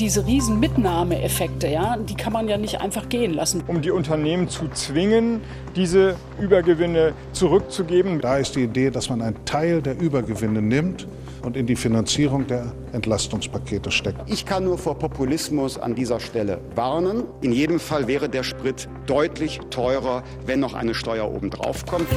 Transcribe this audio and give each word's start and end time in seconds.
diese 0.00 0.26
riesen 0.26 0.58
Mitnahmeeffekte, 0.58 1.68
ja, 1.68 1.96
die 1.98 2.14
kann 2.14 2.32
man 2.32 2.48
ja 2.48 2.56
nicht 2.56 2.80
einfach 2.80 3.08
gehen 3.10 3.34
lassen. 3.34 3.62
Um 3.66 3.82
die 3.82 3.90
Unternehmen 3.90 4.48
zu 4.48 4.68
zwingen, 4.68 5.42
diese 5.76 6.16
Übergewinne 6.40 7.12
zurückzugeben. 7.32 8.20
Da 8.20 8.38
ist 8.38 8.56
die 8.56 8.64
Idee, 8.64 8.90
dass 8.90 9.10
man 9.10 9.20
einen 9.20 9.44
Teil 9.44 9.82
der 9.82 10.00
Übergewinne 10.00 10.62
nimmt 10.62 11.06
und 11.42 11.54
in 11.54 11.66
die 11.66 11.76
Finanzierung 11.76 12.46
der 12.46 12.72
Entlastungspakete 12.92 13.90
steckt. 13.90 14.22
Ich 14.26 14.46
kann 14.46 14.64
nur 14.64 14.78
vor 14.78 14.98
Populismus 14.98 15.78
an 15.78 15.94
dieser 15.94 16.18
Stelle 16.18 16.60
warnen. 16.74 17.24
In 17.42 17.52
jedem 17.52 17.78
Fall 17.78 18.06
wäre 18.06 18.30
der 18.30 18.42
Sprit 18.42 18.88
deutlich 19.06 19.60
teurer, 19.68 20.22
wenn 20.46 20.60
noch 20.60 20.72
eine 20.72 20.94
Steuer 20.94 21.30
obendrauf 21.30 21.84
kommt. 21.84 22.08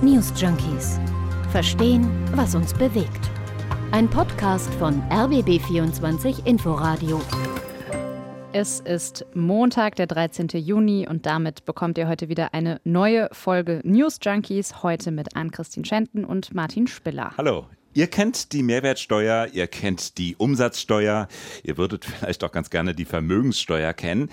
News 0.00 0.32
Junkies. 0.34 0.98
Verstehen, 1.52 2.08
was 2.34 2.54
uns 2.54 2.72
bewegt. 2.72 3.30
Ein 3.92 4.08
Podcast 4.08 4.72
von 4.74 5.02
RBB24 5.10 6.46
Inforadio. 6.46 7.20
Es 8.52 8.78
ist 8.78 9.26
Montag, 9.34 9.96
der 9.96 10.06
13. 10.06 10.46
Juni 10.54 11.08
und 11.08 11.26
damit 11.26 11.64
bekommt 11.64 11.98
ihr 11.98 12.06
heute 12.06 12.28
wieder 12.28 12.54
eine 12.54 12.80
neue 12.84 13.28
Folge 13.32 13.80
News 13.82 14.20
Junkies. 14.22 14.84
Heute 14.84 15.10
mit 15.10 15.34
Ann-Christine 15.34 15.84
Schenten 15.84 16.24
und 16.24 16.54
Martin 16.54 16.86
Spiller. 16.86 17.32
Hallo. 17.36 17.66
Ihr 17.92 18.06
kennt 18.06 18.52
die 18.52 18.62
Mehrwertsteuer, 18.62 19.48
ihr 19.52 19.66
kennt 19.66 20.18
die 20.18 20.36
Umsatzsteuer, 20.36 21.26
ihr 21.64 21.76
würdet 21.76 22.04
vielleicht 22.20 22.44
auch 22.44 22.52
ganz 22.52 22.70
gerne 22.70 22.94
die 22.94 23.04
Vermögenssteuer 23.04 23.92
kennen. 23.92 24.30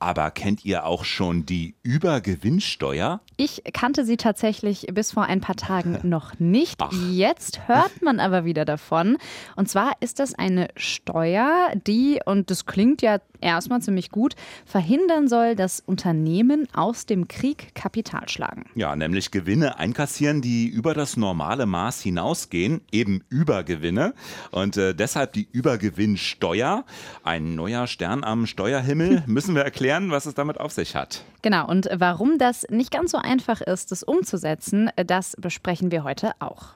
Aber 0.00 0.30
kennt 0.30 0.64
ihr 0.64 0.86
auch 0.86 1.04
schon 1.04 1.44
die 1.44 1.74
Übergewinnsteuer? 1.82 3.20
Ich 3.36 3.62
kannte 3.74 4.06
sie 4.06 4.16
tatsächlich 4.16 4.86
bis 4.92 5.12
vor 5.12 5.24
ein 5.24 5.42
paar 5.42 5.56
Tagen 5.56 5.98
noch 6.08 6.38
nicht. 6.38 6.80
Ach. 6.80 6.90
Jetzt 7.10 7.68
hört 7.68 8.00
man 8.00 8.18
aber 8.18 8.46
wieder 8.46 8.64
davon. 8.64 9.18
Und 9.56 9.68
zwar 9.68 9.92
ist 10.00 10.18
das 10.18 10.34
eine 10.34 10.68
Steuer, 10.74 11.70
die, 11.86 12.18
und 12.24 12.50
das 12.50 12.64
klingt 12.64 13.02
ja 13.02 13.18
erstmal 13.40 13.80
ziemlich 13.80 14.10
gut, 14.10 14.34
verhindern 14.64 15.28
soll, 15.28 15.56
dass 15.56 15.80
Unternehmen 15.80 16.68
aus 16.72 17.06
dem 17.06 17.28
Krieg 17.28 17.74
Kapital 17.74 18.28
schlagen. 18.28 18.66
Ja, 18.74 18.94
nämlich 18.96 19.30
Gewinne 19.30 19.78
einkassieren, 19.78 20.40
die 20.42 20.66
über 20.68 20.94
das 20.94 21.16
normale 21.16 21.66
Maß 21.66 22.00
hinausgehen, 22.02 22.80
eben 22.92 23.24
Übergewinne. 23.28 24.14
Und 24.50 24.76
äh, 24.76 24.94
deshalb 24.94 25.32
die 25.32 25.48
Übergewinnsteuer. 25.52 26.84
Ein 27.22 27.54
neuer 27.54 27.86
Stern 27.86 28.24
am 28.24 28.46
Steuerhimmel. 28.46 29.22
Müssen 29.26 29.54
wir 29.54 29.62
erklären, 29.62 30.10
was 30.10 30.26
es 30.26 30.34
damit 30.34 30.60
auf 30.60 30.72
sich 30.72 30.96
hat. 30.96 31.24
Genau, 31.42 31.66
und 31.66 31.88
warum 31.92 32.38
das 32.38 32.66
nicht 32.68 32.90
ganz 32.90 33.12
so 33.12 33.18
einfach 33.18 33.60
ist, 33.60 33.92
das 33.92 34.02
umzusetzen, 34.02 34.90
das 34.96 35.36
besprechen 35.40 35.90
wir 35.90 36.04
heute 36.04 36.32
auch. 36.38 36.74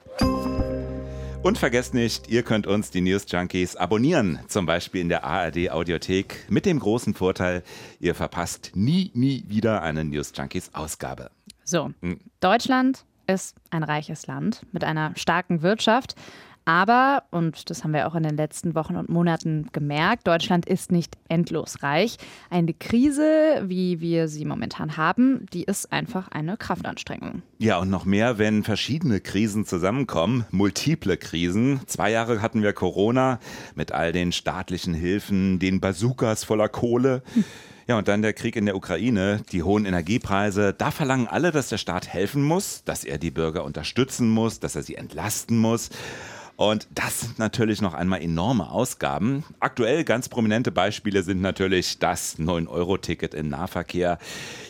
Und 1.45 1.59
vergesst 1.59 1.93
nicht, 1.93 2.27
ihr 2.27 2.41
könnt 2.41 2.65
uns, 2.65 2.89
die 2.89 3.01
News 3.01 3.27
Junkies, 3.27 3.75
abonnieren, 3.75 4.39
zum 4.47 4.65
Beispiel 4.65 5.01
in 5.01 5.09
der 5.09 5.23
ARD 5.23 5.69
Audiothek, 5.69 6.47
mit 6.49 6.65
dem 6.65 6.79
großen 6.79 7.13
Vorteil, 7.13 7.61
ihr 7.99 8.15
verpasst 8.15 8.71
nie, 8.73 9.11
nie 9.13 9.43
wieder 9.45 9.83
eine 9.83 10.03
News 10.03 10.31
Junkies 10.35 10.71
Ausgabe. 10.73 11.29
So, 11.63 11.91
hm. 12.01 12.19
Deutschland 12.39 13.05
ist 13.27 13.57
ein 13.69 13.83
reiches 13.83 14.25
Land 14.25 14.65
mit 14.71 14.83
einer 14.83 15.11
starken 15.17 15.61
Wirtschaft. 15.61 16.15
Aber, 16.65 17.23
und 17.29 17.69
das 17.69 17.83
haben 17.83 17.93
wir 17.93 18.07
auch 18.07 18.15
in 18.15 18.23
den 18.23 18.35
letzten 18.35 18.73
Wochen 18.73 18.95
und 18.95 19.07
Monaten 19.07 19.69
gemerkt, 19.71 20.27
Deutschland 20.27 20.65
ist 20.65 20.91
nicht 20.91 21.15
endlos 21.29 21.83
reich. 21.83 22.17
Eine 22.49 22.73
Krise, 22.73 23.63
wie 23.65 24.01
wir 24.01 24.27
sie 24.27 24.45
momentan 24.45 24.97
haben, 24.97 25.45
die 25.53 25.63
ist 25.63 25.93
einfach 25.93 26.27
eine 26.29 26.57
Kraftanstrengung. 26.57 27.43
Ja, 27.59 27.77
und 27.77 27.91
noch 27.91 28.05
mehr, 28.05 28.39
wenn 28.39 28.63
verschiedene 28.63 29.21
Krisen 29.21 29.65
zusammenkommen, 29.65 30.45
multiple 30.49 31.17
Krisen. 31.17 31.81
Zwei 31.85 32.09
Jahre 32.09 32.41
hatten 32.41 32.63
wir 32.63 32.73
Corona 32.73 33.39
mit 33.75 33.91
all 33.91 34.11
den 34.11 34.31
staatlichen 34.31 34.95
Hilfen, 34.95 35.59
den 35.59 35.79
Bazookas 35.79 36.43
voller 36.43 36.67
Kohle. 36.67 37.21
Ja, 37.87 37.99
und 37.99 38.07
dann 38.07 38.23
der 38.23 38.33
Krieg 38.33 38.55
in 38.55 38.65
der 38.65 38.75
Ukraine, 38.75 39.43
die 39.51 39.61
hohen 39.61 39.85
Energiepreise. 39.85 40.73
Da 40.73 40.89
verlangen 40.89 41.27
alle, 41.27 41.51
dass 41.51 41.69
der 41.69 41.77
Staat 41.77 42.07
helfen 42.07 42.41
muss, 42.41 42.83
dass 42.83 43.03
er 43.03 43.19
die 43.19 43.29
Bürger 43.29 43.63
unterstützen 43.63 44.27
muss, 44.29 44.59
dass 44.59 44.75
er 44.75 44.81
sie 44.81 44.95
entlasten 44.95 45.59
muss. 45.59 45.91
Und 46.57 46.87
das 46.95 47.21
sind 47.21 47.39
natürlich 47.39 47.81
noch 47.81 47.93
einmal 47.93 48.21
enorme 48.21 48.69
Ausgaben. 48.69 49.43
Aktuell 49.59 50.03
ganz 50.05 50.29
prominente 50.29 50.71
Beispiele 50.71 51.21
sind 51.23 51.41
natürlich 51.41 51.99
das 51.99 52.39
9-Euro-Ticket 52.39 53.33
im 53.33 53.49
Nahverkehr. 53.49 54.19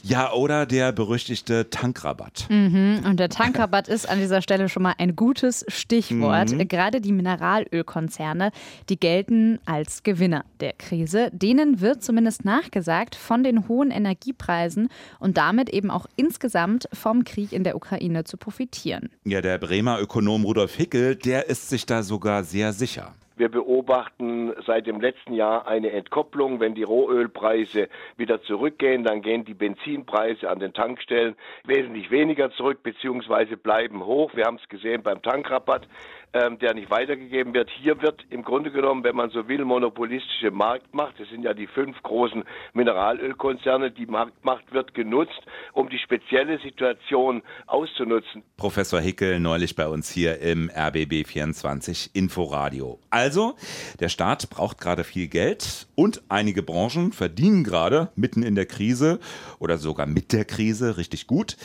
Ja, 0.02 0.34
oder 0.34 0.66
der 0.66 0.92
berüchtigte 0.92 1.70
Tankrabatt. 1.70 2.48
Mhm. 2.50 3.02
Und 3.06 3.20
der 3.20 3.30
Tankrabatt 3.30 3.88
ist 3.88 4.10
an 4.10 4.20
dieser 4.20 4.42
Stelle 4.42 4.70
schon 4.70 4.84
mal 4.84 4.96
ein 4.98 5.16
gutes 5.16 5.66
Stichwort. 5.68 6.52
Mhm. 6.52 6.68
Gerade 6.68 7.02
die 7.02 7.12
Mineralölkonzerne, 7.12 8.52
die 8.90 9.00
gelten 9.00 9.60
als 9.66 10.02
Gewinner 10.04 10.44
der 10.60 10.74
Krise. 10.74 11.30
Denen 11.34 11.82
wird 11.82 12.04
zumindest 12.04 12.46
nachgesagt 12.46 13.16
von 13.16 13.44
den 13.44 13.68
hohen 13.68 13.92
Energiepreisen 13.92 14.90
und 15.20 15.38
damit 15.38 15.70
eben 15.70 15.92
auch 15.92 16.08
insgesamt 16.16 16.90
vom 16.94 17.24
Krieg 17.24 17.52
in 17.52 17.64
der 17.64 17.76
Ukraine 17.76 18.24
zu 18.24 18.38
profitieren. 18.38 19.10
Ja, 19.24 19.42
der 19.42 19.60
Bremer 19.60 20.00
Ökonom 20.00 20.44
Rudolf 20.46 20.76
Hickel, 20.76 21.16
der 21.16 21.48
ist 21.48 21.70
sich 21.76 21.86
da 21.86 22.04
sogar 22.04 22.44
sehr 22.44 22.72
sicher. 22.72 23.14
Wir 23.38 23.50
beobachten 23.50 24.54
seit 24.66 24.88
dem 24.88 25.02
letzten 25.02 25.34
Jahr 25.34 25.68
eine 25.68 25.92
Entkopplung. 25.92 26.62
Wenn 26.62 26.74
die 26.74 26.84
Rohölpreise 26.84 27.90
wieder 28.16 28.42
zurückgehen, 28.44 29.04
dann 29.04 29.22
gehen 29.22 29.44
die 29.44 29.54
Benzinpreise 29.54 30.50
an 30.50 30.60
den 30.60 30.72
Tankstellen 30.72 31.36
wesentlich 31.66 32.12
weniger 32.12 32.50
zurück 32.52 32.82
bzw. 32.82 33.58
bleiben 33.58 34.06
hoch. 34.06 34.32
Wir 34.36 34.46
haben 34.46 34.58
es 34.62 34.70
gesehen 34.70 35.04
beim 35.04 35.22
Tankrabatt 35.22 35.86
ähm, 36.36 36.60
der 36.60 36.74
nicht 36.74 36.90
weitergegeben 36.90 37.54
wird. 37.54 37.70
Hier 37.82 38.02
wird 38.02 38.22
im 38.30 38.44
Grunde 38.44 38.70
genommen, 38.70 39.06
wenn 39.06 39.16
man 39.16 39.30
so 39.30 39.48
will, 39.48 39.64
monopolistische 39.64 40.52
Marktmacht, 40.52 41.18
das 41.18 41.30
sind 41.30 41.44
ja 41.44 41.54
die 41.54 41.66
fünf 41.66 42.02
großen 42.04 42.44
Mineralölkonzerne, 42.74 43.90
die 43.90 44.06
Marktmacht 44.06 44.74
wird 44.74 44.94
genutzt, 44.94 45.42
um 45.72 45.88
die 45.88 45.98
spezielle 45.98 46.60
Situation 46.60 47.42
auszunutzen. 47.68 48.44
Professor 48.58 49.00
Hickel 49.00 49.40
neulich 49.40 49.78
bei 49.78 49.88
uns 49.88 50.12
hier 50.12 50.42
im 50.42 50.70
RBB 50.70 51.26
24 51.26 52.12
Inforadio. 52.14 53.00
Also, 53.10 53.56
der 54.02 54.10
Staat 54.10 54.50
braucht 54.50 54.82
gerade 54.82 55.06
viel 55.06 55.28
Geld 55.28 55.88
und 55.96 56.22
einige 56.28 56.64
Branchen 56.64 57.14
verdienen 57.14 57.64
gerade 57.64 58.10
mitten 58.16 58.44
in 58.44 58.56
der 58.56 58.66
Krise 58.66 59.20
oder 59.60 59.78
sogar 59.78 60.06
mit 60.06 60.34
der 60.34 60.44
Krise 60.44 60.98
richtig 60.98 61.28
gut. 61.28 61.56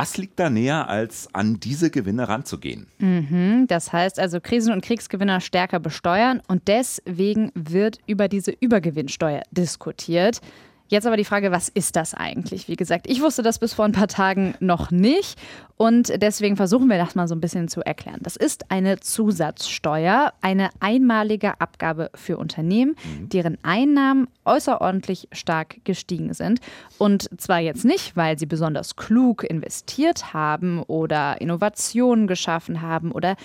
Was 0.00 0.16
liegt 0.16 0.40
da 0.40 0.48
näher, 0.48 0.88
als 0.88 1.28
an 1.34 1.60
diese 1.60 1.90
Gewinne 1.90 2.26
ranzugehen? 2.26 2.86
Mhm, 3.00 3.66
das 3.68 3.92
heißt 3.92 4.18
also 4.18 4.40
Krisen- 4.40 4.72
und 4.72 4.82
Kriegsgewinner 4.82 5.42
stärker 5.42 5.78
besteuern 5.78 6.40
und 6.48 6.68
deswegen 6.68 7.52
wird 7.54 7.98
über 8.06 8.26
diese 8.28 8.50
Übergewinnsteuer 8.50 9.42
diskutiert. 9.50 10.40
Jetzt 10.90 11.06
aber 11.06 11.16
die 11.16 11.24
Frage, 11.24 11.52
was 11.52 11.68
ist 11.68 11.94
das 11.94 12.14
eigentlich? 12.14 12.66
Wie 12.66 12.74
gesagt, 12.74 13.08
ich 13.08 13.22
wusste 13.22 13.42
das 13.42 13.60
bis 13.60 13.74
vor 13.74 13.84
ein 13.84 13.92
paar 13.92 14.08
Tagen 14.08 14.54
noch 14.58 14.90
nicht 14.90 15.38
und 15.76 16.12
deswegen 16.20 16.56
versuchen 16.56 16.90
wir 16.90 16.98
das 16.98 17.14
mal 17.14 17.28
so 17.28 17.34
ein 17.36 17.40
bisschen 17.40 17.68
zu 17.68 17.80
erklären. 17.80 18.18
Das 18.22 18.34
ist 18.34 18.72
eine 18.72 18.98
Zusatzsteuer, 18.98 20.32
eine 20.40 20.70
einmalige 20.80 21.60
Abgabe 21.60 22.10
für 22.16 22.38
Unternehmen, 22.38 22.96
mhm. 23.04 23.28
deren 23.28 23.56
Einnahmen 23.62 24.26
außerordentlich 24.42 25.28
stark 25.30 25.76
gestiegen 25.84 26.34
sind. 26.34 26.60
Und 26.98 27.30
zwar 27.40 27.60
jetzt 27.60 27.84
nicht, 27.84 28.16
weil 28.16 28.36
sie 28.36 28.46
besonders 28.46 28.96
klug 28.96 29.44
investiert 29.44 30.34
haben 30.34 30.82
oder 30.82 31.40
Innovationen 31.40 32.26
geschaffen 32.26 32.82
haben 32.82 33.12
oder 33.12 33.36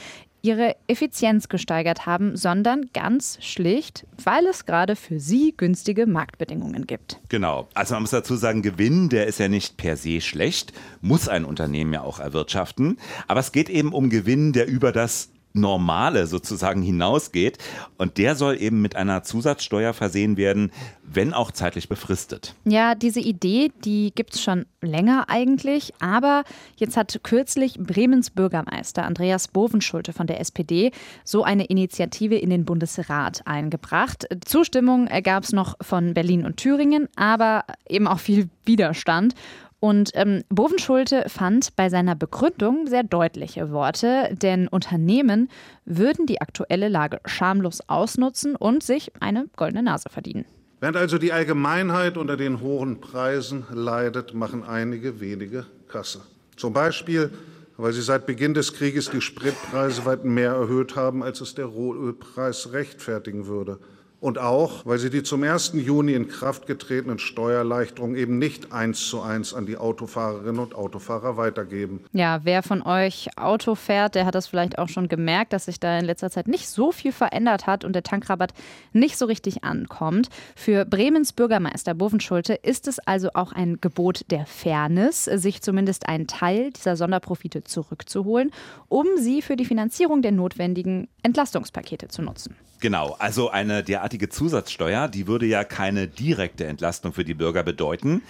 ihre 0.46 0.76
Effizienz 0.88 1.50
gesteigert 1.50 2.06
haben, 2.06 2.38
sondern 2.38 2.90
ganz 2.94 3.40
schlicht, 3.42 4.06
weil 4.24 4.46
es 4.46 4.66
gerade 4.66 4.96
für 4.96 5.20
sie 5.20 5.56
günstige 5.58 6.06
Marktbedingungen 6.06 6.86
gibt. 6.86 7.20
Genau. 7.30 7.68
Also 7.74 7.96
man 7.96 8.04
muss 8.04 8.12
dazu 8.12 8.36
sagen, 8.36 8.62
Gewinn, 8.62 9.10
der 9.10 9.26
ist 9.26 9.40
ja 9.40 9.48
nicht 9.48 9.76
per 9.78 9.98
se 9.98 10.22
schlecht, 10.22 10.72
muss 11.02 11.28
ein 11.28 11.46
Unternehmen 11.46 11.94
ja 11.94 12.02
auch 12.02 12.20
erwirtschaften. 12.20 13.00
Aber 13.28 13.40
es 13.40 13.52
geht 13.52 13.70
eben 13.70 13.92
um 13.92 14.12
Gewinn, 14.12 14.54
der 14.54 14.68
über 14.68 14.92
das 14.92 15.30
Normale 15.56 16.28
sozusagen 16.28 16.82
hinausgeht. 16.82 17.58
Und 17.98 18.18
der 18.18 18.36
soll 18.36 18.62
eben 18.62 18.82
mit 18.82 18.96
einer 18.96 19.24
Zusatzsteuer 19.24 19.94
versehen 19.94 20.38
werden, 20.38 20.72
wenn 21.04 21.34
auch 21.34 21.52
zeitlich 21.52 21.90
befristet. 21.90 22.56
Ja, 22.66 22.96
diese 22.96 23.20
Idee, 23.20 23.72
die 23.84 24.12
gibt 24.14 24.36
es 24.36 24.42
schon 24.42 24.66
länger 24.82 25.26
eigentlich. 25.30 25.94
Aber 26.00 26.44
jetzt 26.78 26.98
hat 26.98 27.20
kürzlich 27.24 27.78
Bremens 27.80 28.30
Bürgermeister 28.30 29.04
Andreas 29.06 29.48
Bovenschulte 29.48 30.14
von 30.14 30.28
der 30.28 30.40
SPD 30.40 30.92
so 31.24 31.44
eine 31.44 31.66
Initiative 31.66 32.36
in 32.36 32.50
den 32.50 32.66
Bundesrat 32.66 33.42
eingebracht. 33.46 34.28
Zustimmung 34.46 35.08
gab 35.24 35.44
es 35.44 35.54
noch 35.54 35.76
von 35.82 36.14
Berlin 36.14 36.46
und 36.46 36.58
Thüringen, 36.58 37.08
aber 37.16 37.66
eben 37.88 38.08
auch 38.08 38.20
viel 38.20 38.50
Widerstand. 38.66 39.36
Und 39.80 40.12
ähm, 40.14 40.44
Bovenschulte 40.50 41.26
fand 41.28 41.76
bei 41.76 41.90
seiner 41.90 42.16
Begründung 42.16 42.88
sehr 42.88 43.04
deutliche 43.04 43.72
Worte, 43.72 44.30
denn 44.32 44.68
Unternehmen 44.68 45.50
würden 45.86 46.26
die 46.26 46.42
aktuelle 46.42 46.88
Lage 46.88 47.20
schamlos 47.26 47.82
ausnutzen 47.88 48.56
und 48.56 48.84
sich 48.84 49.12
eine 49.20 49.48
goldene 49.56 49.84
Nase 49.84 50.10
verdienen. 50.10 50.46
Während 50.80 50.98
also 50.98 51.18
die 51.18 51.34
Allgemeinheit 51.34 52.18
unter 52.18 52.38
den 52.38 52.62
hohen 52.62 53.02
Preisen 53.02 53.66
leidet, 53.72 54.34
machen 54.34 54.64
einige 54.64 55.20
wenige 55.20 55.66
Kasse. 55.88 56.22
Zum 56.56 56.74
Beispiel, 56.74 57.32
weil 57.78 57.94
sie 57.94 58.02
seit 58.02 58.26
Beginn 58.26 58.54
des 58.54 58.74
Krieges 58.74 59.10
die 59.10 59.22
Spritpreise 59.22 60.06
weit 60.06 60.26
mehr 60.26 60.52
erhöht 60.52 60.96
haben, 60.96 61.22
als 61.24 61.42
es 61.42 61.56
der 61.56 61.66
Rohölpreis 61.66 62.72
rechtfertigen 62.72 63.48
würde 63.48 63.80
und 64.26 64.40
auch, 64.40 64.88
weil 64.88 64.98
sie 64.98 65.12
die 65.12 65.22
zum 65.22 65.44
1. 65.44 65.74
Juni 65.76 66.14
in 66.14 66.28
Kraft 66.28 66.66
getretenen 66.66 67.20
Steuererleichterungen 67.20 68.18
eben 68.18 68.40
nicht 68.40 68.72
eins 68.72 69.08
zu 69.08 69.22
eins 69.22 69.54
an 69.54 69.68
die 69.68 69.78
Autofahrerinnen 69.78 70.60
und 70.60 70.74
Autofahrer 70.74 71.38
weitergeben. 71.38 72.04
Ja, 72.12 72.40
wer 72.42 72.64
von 72.64 72.82
euch 72.82 73.30
Auto 73.38 73.76
fährt, 73.76 74.16
der 74.16 74.26
hat 74.26 74.34
das 74.34 74.48
vielleicht 74.48 74.80
auch 74.80 74.90
schon 74.90 75.10
gemerkt, 75.10 75.54
dass 75.54 75.66
sich 75.66 75.80
da 75.80 76.00
in 76.00 76.06
letzter 76.06 76.32
Zeit 76.32 76.48
nicht 76.48 76.68
so 76.68 76.92
viel 76.92 77.12
verändert 77.12 77.68
hat 77.68 77.86
und 77.86 77.94
der 77.94 78.02
Tankrabatt 78.02 78.56
nicht 78.94 79.16
so 79.16 79.28
richtig 79.28 79.64
ankommt. 79.64 80.30
Für 80.56 80.86
Bremens 80.86 81.32
Bürgermeister 81.32 81.94
Bovenschulte 81.94 82.56
ist 82.56 82.88
es 82.88 82.98
also 82.98 83.30
auch 83.36 83.52
ein 83.52 83.78
Gebot 83.80 84.26
der 84.32 84.48
Fairness, 84.48 85.26
sich 85.26 85.62
zumindest 85.62 86.10
einen 86.10 86.26
Teil 86.26 86.72
dieser 86.72 86.96
Sonderprofite 86.96 87.64
zurückzuholen, 87.64 88.50
um 88.88 89.06
sie 89.20 89.44
für 89.44 89.56
die 89.56 89.66
Finanzierung 89.66 90.24
der 90.24 90.32
notwendigen 90.32 91.10
Entlastungspakete 91.22 92.08
zu 92.08 92.24
nutzen. 92.24 92.56
Genau, 92.80 93.16
also 93.20 93.50
eine 93.50 93.84
derartige 93.84 94.30
Zusatzsteuer, 94.30 95.08
die 95.08 95.28
würde 95.28 95.46
ja 95.46 95.64
keine 95.64 96.08
direkte 96.08 96.66
Entlastung 96.66 97.14
für 97.14 97.24
die 97.24 97.34
Bürger 97.34 97.64
bedeuten. 97.64 98.22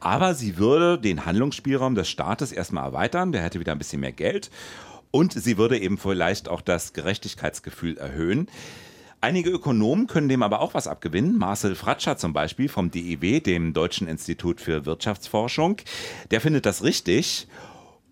Aber 0.00 0.34
sie 0.34 0.56
würde 0.56 0.98
den 0.98 1.26
Handlungsspielraum 1.26 1.94
des 1.94 2.08
Staates 2.08 2.52
erstmal 2.52 2.84
erweitern, 2.84 3.32
der 3.32 3.42
hätte 3.42 3.60
wieder 3.60 3.72
ein 3.72 3.78
bisschen 3.78 4.00
mehr 4.00 4.12
Geld. 4.12 4.50
Und 5.10 5.32
sie 5.32 5.58
würde 5.58 5.78
eben 5.78 5.98
vielleicht 5.98 6.48
auch 6.48 6.60
das 6.60 6.92
Gerechtigkeitsgefühl 6.92 7.98
erhöhen. 7.98 8.48
Einige 9.20 9.50
Ökonomen 9.50 10.08
können 10.08 10.28
dem 10.28 10.42
aber 10.42 10.60
auch 10.60 10.74
was 10.74 10.88
abgewinnen. 10.88 11.38
Marcel 11.38 11.76
Fratscher 11.76 12.16
zum 12.16 12.32
Beispiel 12.32 12.68
vom 12.68 12.90
DIW, 12.90 13.38
dem 13.38 13.72
Deutschen 13.72 14.08
Institut 14.08 14.60
für 14.60 14.84
Wirtschaftsforschung, 14.84 15.76
der 16.32 16.40
findet 16.40 16.66
das 16.66 16.82
richtig 16.82 17.46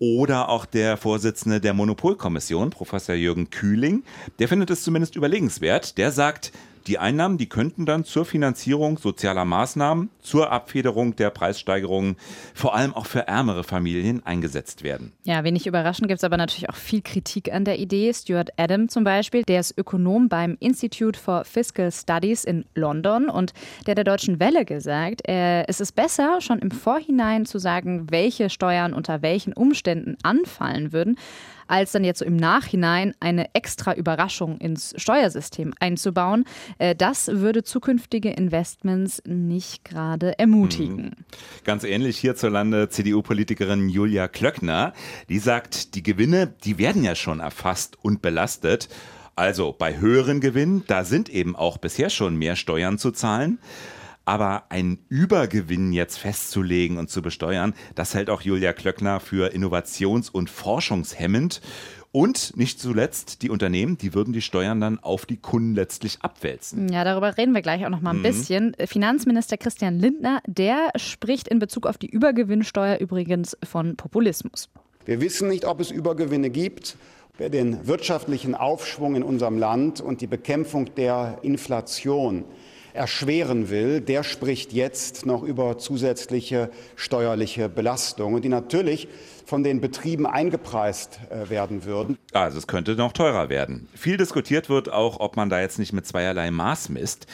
oder 0.00 0.48
auch 0.48 0.64
der 0.64 0.96
Vorsitzende 0.96 1.60
der 1.60 1.74
Monopolkommission, 1.74 2.70
Professor 2.70 3.14
Jürgen 3.14 3.50
Kühling, 3.50 4.02
der 4.40 4.48
findet 4.48 4.70
es 4.70 4.82
zumindest 4.82 5.14
überlegenswert. 5.14 5.98
Der 5.98 6.10
sagt, 6.10 6.52
die 6.86 6.98
Einnahmen, 6.98 7.38
die 7.38 7.48
könnten 7.48 7.86
dann 7.86 8.04
zur 8.04 8.24
Finanzierung 8.24 8.98
sozialer 8.98 9.44
Maßnahmen, 9.44 10.10
zur 10.20 10.50
Abfederung 10.50 11.16
der 11.16 11.30
Preissteigerungen, 11.30 12.16
vor 12.54 12.74
allem 12.74 12.94
auch 12.94 13.06
für 13.06 13.26
ärmere 13.26 13.64
Familien 13.64 14.24
eingesetzt 14.24 14.82
werden. 14.82 15.12
Ja, 15.24 15.44
wenig 15.44 15.66
überraschend 15.66 16.08
gibt 16.08 16.18
es 16.18 16.24
aber 16.24 16.36
natürlich 16.36 16.68
auch 16.68 16.76
viel 16.76 17.02
Kritik 17.02 17.52
an 17.52 17.64
der 17.64 17.78
Idee. 17.78 18.12
Stuart 18.12 18.50
Adam 18.56 18.88
zum 18.88 19.04
Beispiel, 19.04 19.42
der 19.42 19.60
ist 19.60 19.76
Ökonom 19.76 20.28
beim 20.28 20.56
Institute 20.60 21.18
for 21.18 21.44
Fiscal 21.44 21.90
Studies 21.92 22.44
in 22.44 22.64
London 22.74 23.28
und 23.28 23.52
der 23.86 23.94
der 23.94 24.04
Deutschen 24.04 24.40
Welle 24.40 24.64
gesagt, 24.64 25.28
äh, 25.28 25.66
es 25.66 25.80
ist 25.80 25.92
besser, 25.92 26.40
schon 26.40 26.58
im 26.58 26.70
Vorhinein 26.70 27.46
zu 27.46 27.58
sagen, 27.58 28.10
welche 28.10 28.50
Steuern 28.50 28.92
unter 28.94 29.22
welchen 29.22 29.52
Umständen 29.52 30.16
anfallen 30.22 30.92
würden, 30.92 31.16
als 31.70 31.92
dann 31.92 32.04
jetzt 32.04 32.18
so 32.18 32.24
im 32.24 32.36
Nachhinein 32.36 33.14
eine 33.20 33.54
extra 33.54 33.94
Überraschung 33.94 34.58
ins 34.58 34.92
Steuersystem 34.96 35.72
einzubauen. 35.78 36.44
Äh, 36.78 36.94
das 36.94 37.28
würde 37.28 37.62
zukünftige 37.62 38.30
Investments 38.30 39.22
nicht 39.24 39.84
gerade 39.84 40.38
ermutigen. 40.38 40.96
Mhm. 40.96 41.24
Ganz 41.64 41.84
ähnlich 41.84 42.18
hierzulande 42.18 42.88
CDU-Politikerin 42.88 43.88
Julia 43.88 44.28
Klöckner, 44.28 44.92
die 45.28 45.38
sagt, 45.38 45.94
die 45.94 46.02
Gewinne, 46.02 46.52
die 46.64 46.78
werden 46.78 47.04
ja 47.04 47.14
schon 47.14 47.40
erfasst 47.40 47.96
und 48.02 48.20
belastet. 48.22 48.88
Also 49.36 49.72
bei 49.72 49.98
höheren 49.98 50.40
Gewinnen, 50.40 50.84
da 50.86 51.04
sind 51.04 51.28
eben 51.28 51.56
auch 51.56 51.78
bisher 51.78 52.10
schon 52.10 52.36
mehr 52.36 52.56
Steuern 52.56 52.98
zu 52.98 53.10
zahlen. 53.10 53.58
Aber 54.30 54.66
einen 54.68 54.98
Übergewinn 55.08 55.92
jetzt 55.92 56.16
festzulegen 56.16 56.98
und 56.98 57.10
zu 57.10 57.20
besteuern, 57.20 57.74
das 57.96 58.14
hält 58.14 58.30
auch 58.30 58.42
Julia 58.42 58.72
Klöckner 58.72 59.18
für 59.18 59.52
innovations- 59.52 60.30
und 60.30 60.48
forschungshemmend. 60.48 61.60
Und 62.12 62.56
nicht 62.56 62.78
zuletzt, 62.78 63.42
die 63.42 63.50
Unternehmen, 63.50 63.98
die 63.98 64.14
würden 64.14 64.32
die 64.32 64.40
Steuern 64.40 64.80
dann 64.80 65.00
auf 65.00 65.26
die 65.26 65.36
Kunden 65.36 65.74
letztlich 65.74 66.18
abwälzen. 66.22 66.92
Ja, 66.92 67.02
darüber 67.02 67.36
reden 67.36 67.54
wir 67.54 67.60
gleich 67.60 67.84
auch 67.84 67.90
noch 67.90 68.02
mal 68.02 68.10
ein 68.10 68.18
mhm. 68.18 68.22
bisschen. 68.22 68.76
Finanzminister 68.86 69.56
Christian 69.56 69.98
Lindner, 69.98 70.42
der 70.46 70.92
spricht 70.94 71.48
in 71.48 71.58
Bezug 71.58 71.88
auf 71.88 71.98
die 71.98 72.08
Übergewinnsteuer 72.08 72.98
übrigens 72.98 73.56
von 73.64 73.96
Populismus. 73.96 74.68
Wir 75.06 75.20
wissen 75.20 75.48
nicht, 75.48 75.64
ob 75.64 75.80
es 75.80 75.90
Übergewinne 75.90 76.50
gibt. 76.50 76.96
Wer 77.36 77.50
den 77.50 77.84
wirtschaftlichen 77.88 78.54
Aufschwung 78.54 79.16
in 79.16 79.24
unserem 79.24 79.58
Land 79.58 80.00
und 80.00 80.20
die 80.20 80.28
Bekämpfung 80.28 80.94
der 80.94 81.38
Inflation 81.42 82.44
erschweren 82.92 83.70
will, 83.70 84.00
der 84.00 84.22
spricht 84.22 84.72
jetzt 84.72 85.26
noch 85.26 85.42
über 85.42 85.78
zusätzliche 85.78 86.70
steuerliche 86.96 87.68
Belastungen, 87.68 88.42
die 88.42 88.48
natürlich 88.48 89.08
von 89.50 89.64
den 89.64 89.80
Betrieben 89.80 90.26
eingepreist 90.26 91.18
äh, 91.28 91.50
werden 91.50 91.84
würden. 91.84 92.16
Also 92.32 92.58
es 92.58 92.68
könnte 92.68 92.94
noch 92.94 93.12
teurer 93.12 93.48
werden. 93.48 93.88
Viel 93.94 94.16
diskutiert 94.16 94.68
wird 94.68 94.92
auch, 94.92 95.18
ob 95.18 95.36
man 95.36 95.50
da 95.50 95.60
jetzt 95.60 95.80
nicht 95.80 95.92
mit 95.92 96.06
zweierlei 96.06 96.52
Maß 96.52 96.88
misst. 96.90 97.26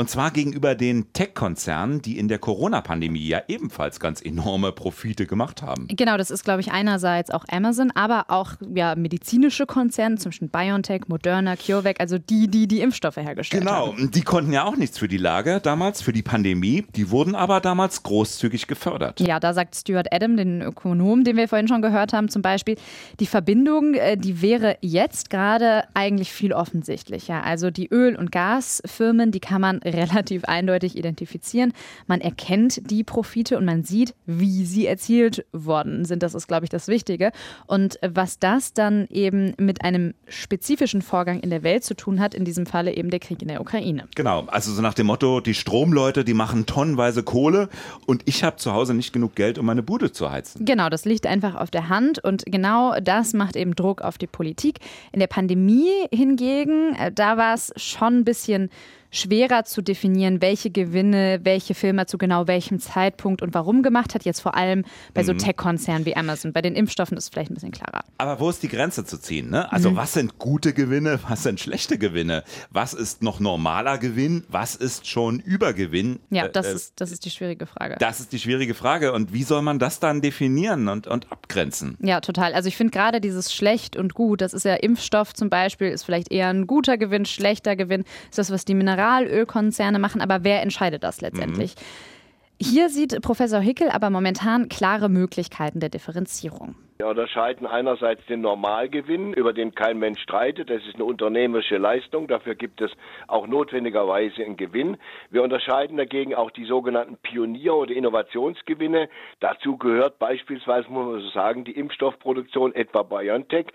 Und 0.00 0.08
zwar 0.08 0.30
gegenüber 0.30 0.74
den 0.74 1.12
Tech-Konzernen, 1.12 2.00
die 2.00 2.18
in 2.18 2.28
der 2.28 2.38
Corona-Pandemie 2.38 3.28
ja 3.28 3.42
ebenfalls 3.48 4.00
ganz 4.00 4.22
enorme 4.22 4.72
Profite 4.72 5.26
gemacht 5.26 5.60
haben. 5.60 5.88
Genau, 5.88 6.16
das 6.16 6.30
ist, 6.30 6.42
glaube 6.42 6.62
ich, 6.62 6.72
einerseits 6.72 7.30
auch 7.30 7.44
Amazon, 7.50 7.90
aber 7.94 8.24
auch 8.28 8.52
ja, 8.74 8.94
medizinische 8.94 9.66
Konzerne, 9.66 10.16
zum 10.16 10.30
Beispiel 10.30 10.48
BioNTech, 10.48 11.02
Moderna, 11.08 11.54
CureVac, 11.54 12.00
also 12.00 12.16
die, 12.16 12.48
die 12.48 12.66
die 12.66 12.80
Impfstoffe 12.80 13.18
hergestellt 13.18 13.62
genau. 13.62 13.88
haben. 13.88 13.96
Genau, 13.98 14.08
die 14.08 14.22
konnten 14.22 14.54
ja 14.54 14.64
auch 14.64 14.74
nichts 14.74 14.96
für 14.96 15.06
die 15.06 15.18
Lage 15.18 15.60
damals, 15.62 16.00
für 16.00 16.14
die 16.14 16.22
Pandemie. 16.22 16.86
Die 16.96 17.10
wurden 17.10 17.34
aber 17.34 17.60
damals 17.60 18.02
großzügig 18.02 18.68
gefördert. 18.68 19.20
Ja, 19.20 19.38
da 19.38 19.52
sagt 19.52 19.76
Stuart 19.76 20.06
Adam, 20.14 20.38
den 20.38 20.62
Ökonom, 20.62 21.24
den 21.24 21.36
wir 21.36 21.46
vorhin 21.46 21.68
schon 21.68 21.82
gehört 21.82 22.14
haben, 22.14 22.30
zum 22.30 22.40
Beispiel, 22.40 22.76
die 23.20 23.26
Verbindung, 23.26 23.92
äh, 23.92 24.16
die 24.16 24.40
wäre 24.40 24.78
jetzt 24.80 25.28
gerade 25.28 25.84
eigentlich 25.92 26.32
viel 26.32 26.54
offensichtlicher. 26.54 27.44
Also 27.44 27.70
die 27.70 27.88
Öl- 27.92 28.16
und 28.16 28.32
Gasfirmen, 28.32 29.30
die 29.30 29.40
kann 29.40 29.60
man 29.60 29.82
relativ 29.90 30.44
eindeutig 30.44 30.96
identifizieren. 30.96 31.72
Man 32.06 32.20
erkennt 32.20 32.90
die 32.90 33.04
Profite 33.04 33.58
und 33.58 33.64
man 33.64 33.84
sieht, 33.84 34.14
wie 34.26 34.64
sie 34.64 34.86
erzielt 34.86 35.44
worden 35.52 36.04
sind. 36.04 36.22
Das 36.22 36.34
ist, 36.34 36.48
glaube 36.48 36.64
ich, 36.64 36.70
das 36.70 36.88
Wichtige. 36.88 37.32
Und 37.66 37.98
was 38.02 38.38
das 38.38 38.72
dann 38.72 39.06
eben 39.10 39.54
mit 39.58 39.84
einem 39.84 40.14
spezifischen 40.28 41.02
Vorgang 41.02 41.40
in 41.40 41.50
der 41.50 41.62
Welt 41.62 41.84
zu 41.84 41.94
tun 41.94 42.20
hat, 42.20 42.34
in 42.34 42.44
diesem 42.44 42.66
Falle 42.66 42.94
eben 42.94 43.10
der 43.10 43.20
Krieg 43.20 43.42
in 43.42 43.48
der 43.48 43.60
Ukraine. 43.60 44.08
Genau, 44.14 44.44
also 44.46 44.72
so 44.72 44.82
nach 44.82 44.94
dem 44.94 45.06
Motto, 45.06 45.40
die 45.40 45.54
Stromleute, 45.54 46.24
die 46.24 46.34
machen 46.34 46.66
tonnenweise 46.66 47.22
Kohle 47.22 47.68
und 48.06 48.22
ich 48.26 48.44
habe 48.44 48.56
zu 48.56 48.72
Hause 48.72 48.94
nicht 48.94 49.12
genug 49.12 49.34
Geld, 49.34 49.58
um 49.58 49.66
meine 49.66 49.82
Bude 49.82 50.12
zu 50.12 50.30
heizen. 50.30 50.64
Genau, 50.64 50.88
das 50.88 51.04
liegt 51.04 51.26
einfach 51.26 51.54
auf 51.54 51.70
der 51.70 51.88
Hand 51.88 52.22
und 52.22 52.44
genau 52.46 52.98
das 53.00 53.32
macht 53.32 53.56
eben 53.56 53.74
Druck 53.74 54.02
auf 54.02 54.18
die 54.18 54.26
Politik. 54.26 54.78
In 55.12 55.20
der 55.20 55.26
Pandemie 55.26 55.90
hingegen, 56.12 56.94
äh, 56.94 57.12
da 57.12 57.36
war 57.36 57.54
es 57.54 57.72
schon 57.76 58.18
ein 58.18 58.24
bisschen 58.24 58.70
schwerer 59.10 59.64
zu 59.64 59.82
definieren, 59.82 60.40
welche 60.40 60.70
Gewinne 60.70 61.40
welche 61.42 61.74
Firma 61.74 62.06
zu 62.06 62.18
genau 62.18 62.46
welchem 62.46 62.78
Zeitpunkt 62.78 63.42
und 63.42 63.54
warum 63.54 63.82
gemacht 63.82 64.14
hat. 64.14 64.24
Jetzt 64.24 64.40
vor 64.40 64.54
allem 64.54 64.84
bei 65.14 65.24
so 65.24 65.32
mhm. 65.32 65.38
Tech-Konzernen 65.38 66.06
wie 66.06 66.16
Amazon. 66.16 66.52
Bei 66.52 66.62
den 66.62 66.74
Impfstoffen 66.74 67.16
ist 67.16 67.24
es 67.24 67.30
vielleicht 67.30 67.50
ein 67.50 67.54
bisschen 67.54 67.72
klarer. 67.72 68.04
Aber 68.18 68.40
wo 68.40 68.48
ist 68.48 68.62
die 68.62 68.68
Grenze 68.68 69.04
zu 69.04 69.18
ziehen? 69.20 69.50
Ne? 69.50 69.70
Also 69.72 69.90
mhm. 69.90 69.96
was 69.96 70.12
sind 70.12 70.38
gute 70.38 70.72
Gewinne, 70.72 71.18
was 71.28 71.42
sind 71.42 71.60
schlechte 71.60 71.98
Gewinne? 71.98 72.44
Was 72.70 72.94
ist 72.94 73.22
noch 73.22 73.40
normaler 73.40 73.98
Gewinn? 73.98 74.44
Was 74.48 74.76
ist 74.76 75.08
schon 75.08 75.40
Übergewinn? 75.40 76.20
Ja, 76.30 76.48
das, 76.48 76.66
äh, 76.66 76.74
ist, 76.74 77.00
das 77.00 77.10
ist 77.10 77.24
die 77.24 77.30
schwierige 77.30 77.66
Frage. 77.66 77.96
Das 77.98 78.20
ist 78.20 78.32
die 78.32 78.38
schwierige 78.38 78.74
Frage. 78.74 79.12
Und 79.12 79.32
wie 79.32 79.42
soll 79.42 79.62
man 79.62 79.78
das 79.78 80.00
dann 80.00 80.20
definieren 80.20 80.88
und, 80.88 81.06
und 81.06 81.30
abgrenzen? 81.32 81.96
Ja, 82.00 82.20
total. 82.20 82.54
Also 82.54 82.68
ich 82.68 82.76
finde 82.76 82.92
gerade 82.92 83.20
dieses 83.20 83.52
schlecht 83.52 83.96
und 83.96 84.14
gut, 84.14 84.40
das 84.40 84.54
ist 84.54 84.64
ja 84.64 84.74
Impfstoff 84.74 85.34
zum 85.34 85.50
Beispiel, 85.50 85.88
ist 85.88 86.04
vielleicht 86.04 86.30
eher 86.30 86.48
ein 86.48 86.66
guter 86.66 86.96
Gewinn, 86.96 87.24
schlechter 87.24 87.74
Gewinn. 87.76 88.04
Ist 88.28 88.38
das, 88.38 88.50
was 88.50 88.64
die 88.64 88.74
Mineralien 88.74 88.99
Mineralölkonzerne 89.00 89.98
machen, 89.98 90.20
aber 90.20 90.44
wer 90.44 90.62
entscheidet 90.62 91.02
das 91.02 91.20
letztendlich? 91.20 91.74
Mhm. 91.74 92.64
Hier 92.64 92.90
sieht 92.90 93.22
Professor 93.22 93.60
Hickel 93.60 93.88
aber 93.90 94.10
momentan 94.10 94.68
klare 94.68 95.08
Möglichkeiten 95.08 95.80
der 95.80 95.88
Differenzierung. 95.88 96.74
Wir 97.00 97.06
unterscheiden 97.06 97.66
einerseits 97.66 98.26
den 98.26 98.42
Normalgewinn, 98.42 99.32
über 99.32 99.54
den 99.54 99.74
kein 99.74 99.98
Mensch 99.98 100.20
streitet. 100.20 100.68
Das 100.68 100.84
ist 100.86 100.96
eine 100.96 101.04
unternehmerische 101.06 101.78
Leistung. 101.78 102.28
Dafür 102.28 102.54
gibt 102.54 102.82
es 102.82 102.90
auch 103.26 103.46
notwendigerweise 103.46 104.44
einen 104.44 104.58
Gewinn. 104.58 104.98
Wir 105.30 105.42
unterscheiden 105.42 105.96
dagegen 105.96 106.34
auch 106.34 106.50
die 106.50 106.66
sogenannten 106.66 107.16
Pionier- 107.16 107.74
oder 107.74 107.94
Innovationsgewinne. 107.94 109.08
Dazu 109.40 109.78
gehört 109.78 110.18
beispielsweise, 110.18 110.90
muss 110.90 111.06
man 111.06 111.20
so 111.22 111.28
sagen, 111.30 111.64
die 111.64 111.72
Impfstoffproduktion 111.72 112.74
etwa 112.74 113.02
BioNTech. 113.02 113.68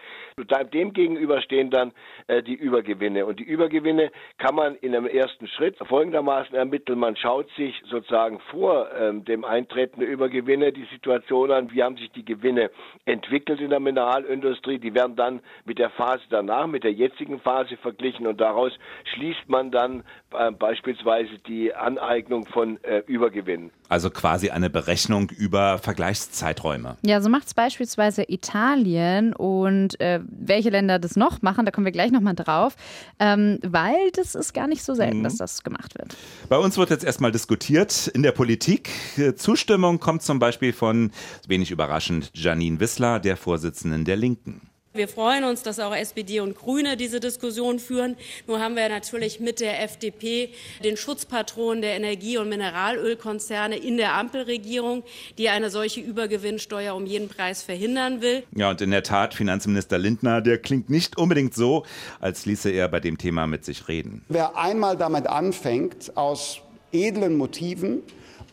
Dem 0.72 0.94
gegenüber 0.94 1.42
stehen 1.42 1.72
dann 1.72 1.94
äh, 2.28 2.44
die 2.44 2.54
Übergewinne. 2.54 3.26
Und 3.26 3.40
die 3.40 3.44
Übergewinne 3.44 4.12
kann 4.38 4.54
man 4.54 4.76
in 4.76 4.96
einem 4.96 5.08
ersten 5.08 5.48
Schritt 5.48 5.80
folgendermaßen 5.80 6.54
ermitteln. 6.54 7.00
Man 7.00 7.16
schaut 7.16 7.50
sich 7.58 7.82
sozusagen 7.90 8.40
vor 8.52 8.88
ähm, 8.96 9.26
dem 9.26 9.46
Eintreten 9.46 10.02
der 10.02 10.10
Übergewinne 10.10 10.72
die 10.72 10.86
Situation 10.94 11.50
an, 11.50 11.72
wie 11.72 11.82
haben 11.82 11.98
sich 11.98 12.12
die 12.12 12.24
Gewinne 12.24 12.70
entwickelt 13.16 13.62
in 13.62 13.70
der 13.70 13.80
Mineralindustrie. 13.80 14.78
Die 14.78 14.94
werden 14.94 15.16
dann 15.16 15.40
mit 15.66 15.80
der 15.80 15.90
Phase 15.90 16.24
danach, 16.30 16.68
mit 16.68 16.84
der 16.84 16.92
jetzigen 16.92 17.40
Phase 17.40 17.78
verglichen 17.78 18.28
und 18.28 18.42
daraus 18.42 18.74
schließt 19.14 19.48
man 19.48 19.72
dann 19.72 20.04
äh, 20.38 20.52
beispielsweise 20.52 21.38
die 21.48 21.74
Aneignung 21.74 22.46
von 22.46 22.84
äh, 22.84 23.04
Übergewinnen. 23.08 23.72
Also 23.88 24.10
quasi 24.10 24.50
eine 24.50 24.70
Berechnung 24.70 25.30
über 25.30 25.78
Vergleichszeiträume. 25.78 26.98
Ja, 27.06 27.22
so 27.22 27.30
macht 27.30 27.48
es 27.48 27.54
beispielsweise 27.54 28.24
Italien 28.28 29.34
und 29.34 30.00
äh, 30.02 30.20
welche 30.28 30.72
Länder 30.72 31.00
das 31.00 31.16
noch 31.16 31.42
machen, 31.42 31.66
da 31.66 31.72
kommen 31.72 31.86
wir 31.86 31.92
gleich 31.92 32.12
nochmal 32.12 32.36
drauf, 32.36 32.76
ähm, 33.20 33.60
weil 33.64 34.12
das 34.14 34.36
ist 34.36 34.54
gar 34.54 34.68
nicht 34.68 34.84
so 34.84 34.94
selten, 34.94 35.20
mhm. 35.20 35.24
dass 35.24 35.38
das 35.38 35.64
gemacht 35.64 35.98
wird. 35.98 36.16
Bei 36.50 36.58
uns 36.58 36.78
wird 36.78 36.90
jetzt 36.90 37.06
erstmal 37.06 37.32
diskutiert 37.32 38.08
in 38.08 38.24
der 38.24 38.32
Politik. 38.32 38.90
Zustimmung 39.36 40.00
kommt 40.00 40.24
zum 40.24 40.40
Beispiel 40.40 40.74
von, 40.74 41.12
wenig 41.48 41.72
überraschend, 41.72 42.32
Janine 42.34 42.80
Wissler, 42.80 43.05
der 43.20 43.38
Vorsitzenden 43.38 44.06
der 44.06 44.16
Linken. 44.16 44.62
Wir 44.96 45.10
freuen 45.10 45.44
uns, 45.44 45.62
dass 45.62 45.82
auch 45.82 45.94
SPD 45.94 46.40
und 46.40 46.56
Grüne 46.56 46.96
diese 46.96 47.20
Diskussion 47.20 47.80
führen. 47.80 48.16
Nur 48.48 48.62
haben 48.62 48.78
wir 48.78 48.88
natürlich 48.88 49.42
mit 49.42 49.60
der 49.60 49.84
FDP 49.84 50.52
den 50.86 50.96
Schutzpatron 50.96 51.82
der 51.82 51.98
Energie- 51.98 52.38
und 52.38 52.48
Mineralölkonzerne 52.48 53.76
in 53.76 53.98
der 53.98 54.14
Ampelregierung, 54.14 55.04
die 55.38 55.50
eine 55.50 55.70
solche 55.70 56.00
Übergewinnsteuer 56.00 56.96
um 56.96 57.06
jeden 57.06 57.28
Preis 57.28 57.62
verhindern 57.62 58.22
will. 58.22 58.44
Ja, 58.56 58.70
und 58.70 58.80
in 58.80 58.92
der 58.92 59.04
Tat, 59.04 59.34
Finanzminister 59.34 59.98
Lindner, 59.98 60.40
der 60.40 60.60
klingt 60.60 60.90
nicht 60.90 61.18
unbedingt 61.18 61.54
so, 61.54 61.84
als 62.22 62.46
ließe 62.46 62.70
er 62.70 62.88
bei 62.88 63.02
dem 63.02 63.18
Thema 63.18 63.48
mit 63.48 63.66
sich 63.66 63.90
reden. 63.90 64.24
Wer 64.30 64.56
einmal 64.56 64.96
damit 64.96 65.28
anfängt, 65.28 66.16
aus 66.16 66.62
edlen 66.94 67.36
Motiven, 67.36 68.02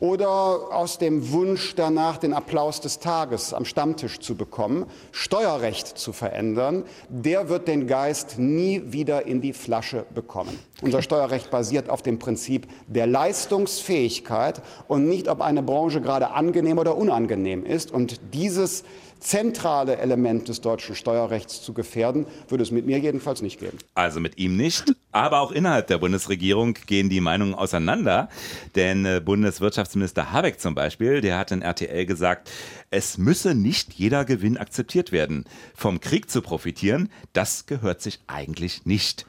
oder 0.02 0.74
aus 0.74 0.98
dem 0.98 1.30
Wunsch 1.30 1.76
danach, 1.76 2.16
den 2.16 2.34
Applaus 2.34 2.80
des 2.80 2.98
Tages 2.98 3.54
am 3.54 3.64
Stammtisch 3.64 4.18
zu 4.18 4.34
bekommen, 4.34 4.86
Steuerrecht 5.12 5.96
zu 5.96 6.12
verändern, 6.12 6.82
der 7.08 7.48
wird 7.48 7.68
den 7.68 7.86
Geist 7.86 8.36
nie 8.36 8.82
wieder 8.86 9.26
in 9.26 9.40
die 9.40 9.52
Flasche 9.52 10.04
bekommen. 10.12 10.58
Unser 10.82 11.02
Steuerrecht 11.02 11.52
basiert 11.52 11.88
auf 11.88 12.02
dem 12.02 12.18
Prinzip 12.18 12.66
der 12.88 13.06
Leistungsfähigkeit 13.06 14.60
und 14.88 15.08
nicht, 15.08 15.28
ob 15.28 15.40
eine 15.40 15.62
Branche 15.62 16.00
gerade 16.00 16.32
angenehm 16.32 16.78
oder 16.78 16.96
unangenehm 16.96 17.64
ist. 17.64 17.92
Und 17.92 18.20
dieses 18.34 18.82
zentrale 19.22 19.96
Element 19.98 20.48
des 20.48 20.60
deutschen 20.60 20.94
Steuerrechts 20.94 21.62
zu 21.62 21.72
gefährden, 21.72 22.26
würde 22.48 22.62
es 22.62 22.70
mit 22.70 22.86
mir 22.86 22.98
jedenfalls 22.98 23.40
nicht 23.40 23.60
geben. 23.60 23.78
Also 23.94 24.20
mit 24.20 24.36
ihm 24.36 24.56
nicht, 24.56 24.94
aber 25.12 25.40
auch 25.40 25.52
innerhalb 25.52 25.86
der 25.86 25.98
Bundesregierung 25.98 26.74
gehen 26.86 27.08
die 27.08 27.20
Meinungen 27.20 27.54
auseinander. 27.54 28.28
Denn 28.74 29.04
äh, 29.04 29.20
Bundeswirtschaftsminister 29.24 30.32
Habeck 30.32 30.60
zum 30.60 30.74
Beispiel, 30.74 31.20
der 31.20 31.38
hat 31.38 31.52
in 31.52 31.62
RTL 31.62 32.04
gesagt, 32.04 32.50
es 32.90 33.16
müsse 33.16 33.54
nicht 33.54 33.92
jeder 33.94 34.24
Gewinn 34.24 34.58
akzeptiert 34.58 35.12
werden. 35.12 35.44
Vom 35.74 36.00
Krieg 36.00 36.28
zu 36.28 36.42
profitieren, 36.42 37.08
das 37.32 37.66
gehört 37.66 38.02
sich 38.02 38.20
eigentlich 38.26 38.84
nicht. 38.84 39.24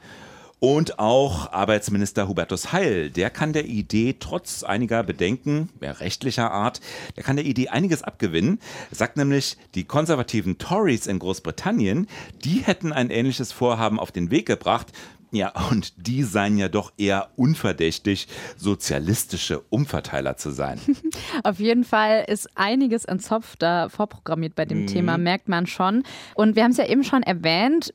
Und 0.66 0.98
auch 0.98 1.52
Arbeitsminister 1.52 2.26
Hubertus 2.26 2.72
Heil, 2.72 3.10
der 3.10 3.28
kann 3.28 3.52
der 3.52 3.66
Idee 3.66 4.16
trotz 4.18 4.62
einiger 4.62 5.02
Bedenken, 5.02 5.68
mehr 5.78 6.00
rechtlicher 6.00 6.52
Art, 6.52 6.80
der 7.16 7.22
kann 7.22 7.36
der 7.36 7.44
Idee 7.44 7.68
einiges 7.68 8.02
abgewinnen. 8.02 8.58
Er 8.90 8.96
sagt 8.96 9.18
nämlich, 9.18 9.58
die 9.74 9.84
konservativen 9.84 10.56
Tories 10.56 11.06
in 11.06 11.18
Großbritannien, 11.18 12.08
die 12.46 12.60
hätten 12.64 12.94
ein 12.94 13.10
ähnliches 13.10 13.52
Vorhaben 13.52 14.00
auf 14.00 14.10
den 14.10 14.30
Weg 14.30 14.46
gebracht, 14.46 14.86
ja, 15.34 15.52
und 15.70 16.06
die 16.06 16.22
seien 16.22 16.56
ja 16.58 16.68
doch 16.68 16.92
eher 16.96 17.30
unverdächtig, 17.36 18.28
sozialistische 18.56 19.60
Umverteiler 19.70 20.36
zu 20.36 20.50
sein. 20.50 20.80
Auf 21.44 21.58
jeden 21.58 21.84
Fall 21.84 22.24
ist 22.28 22.48
einiges 22.54 23.06
an 23.06 23.18
Zopf 23.18 23.56
da 23.56 23.88
vorprogrammiert 23.88 24.54
bei 24.54 24.64
dem 24.64 24.82
mhm. 24.82 24.86
Thema, 24.86 25.18
merkt 25.18 25.48
man 25.48 25.66
schon. 25.66 26.04
Und 26.34 26.56
wir 26.56 26.62
haben 26.62 26.70
es 26.70 26.76
ja 26.76 26.86
eben 26.86 27.04
schon 27.04 27.22
erwähnt, 27.22 27.92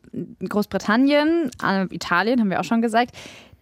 Großbritannien, 0.48 1.50
äh, 1.64 1.86
Italien 1.92 2.40
haben 2.40 2.50
wir 2.50 2.60
auch 2.60 2.66
schon 2.66 2.82
gesagt, 2.82 3.16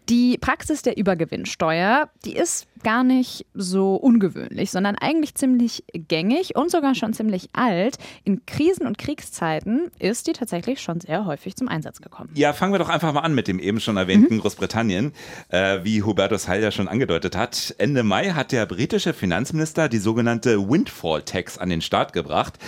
die 0.09 0.37
Praxis 0.37 0.81
der 0.81 0.97
Übergewinnsteuer, 0.97 2.09
die 2.23 2.35
ist 2.35 2.67
gar 2.83 3.03
nicht 3.03 3.45
so 3.53 3.95
ungewöhnlich, 3.95 4.71
sondern 4.71 4.95
eigentlich 4.95 5.35
ziemlich 5.35 5.83
gängig 5.93 6.55
und 6.55 6.71
sogar 6.71 6.95
schon 6.95 7.13
ziemlich 7.13 7.49
alt. 7.53 7.97
In 8.23 8.45
Krisen- 8.45 8.87
und 8.87 8.97
Kriegszeiten 8.97 9.91
ist 9.99 10.27
die 10.27 10.33
tatsächlich 10.33 10.81
schon 10.81 11.01
sehr 11.01 11.25
häufig 11.25 11.55
zum 11.55 11.67
Einsatz 11.67 12.01
gekommen. 12.01 12.29
Ja, 12.35 12.53
fangen 12.53 12.73
wir 12.73 12.79
doch 12.79 12.89
einfach 12.89 13.11
mal 13.13 13.21
an 13.21 13.35
mit 13.35 13.47
dem 13.47 13.59
eben 13.59 13.79
schon 13.79 13.97
erwähnten 13.97 14.35
mhm. 14.35 14.39
Großbritannien. 14.39 15.13
Äh, 15.49 15.79
wie 15.83 16.03
Hubertus 16.03 16.47
Heil 16.47 16.61
ja 16.61 16.71
schon 16.71 16.87
angedeutet 16.87 17.35
hat, 17.35 17.75
Ende 17.77 18.03
Mai 18.03 18.29
hat 18.29 18.51
der 18.51 18.65
britische 18.65 19.13
Finanzminister 19.13 19.89
die 19.89 19.97
sogenannte 19.97 20.69
Windfall 20.69 21.23
Tax 21.23 21.57
an 21.57 21.69
den 21.69 21.81
Start 21.81 22.13
gebracht 22.13 22.59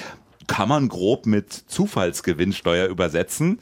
kann 0.50 0.68
man 0.68 0.90
grob 0.90 1.28
mit 1.28 1.54
Zufallsgewinnsteuer 1.54 2.88
übersetzen. 2.88 3.60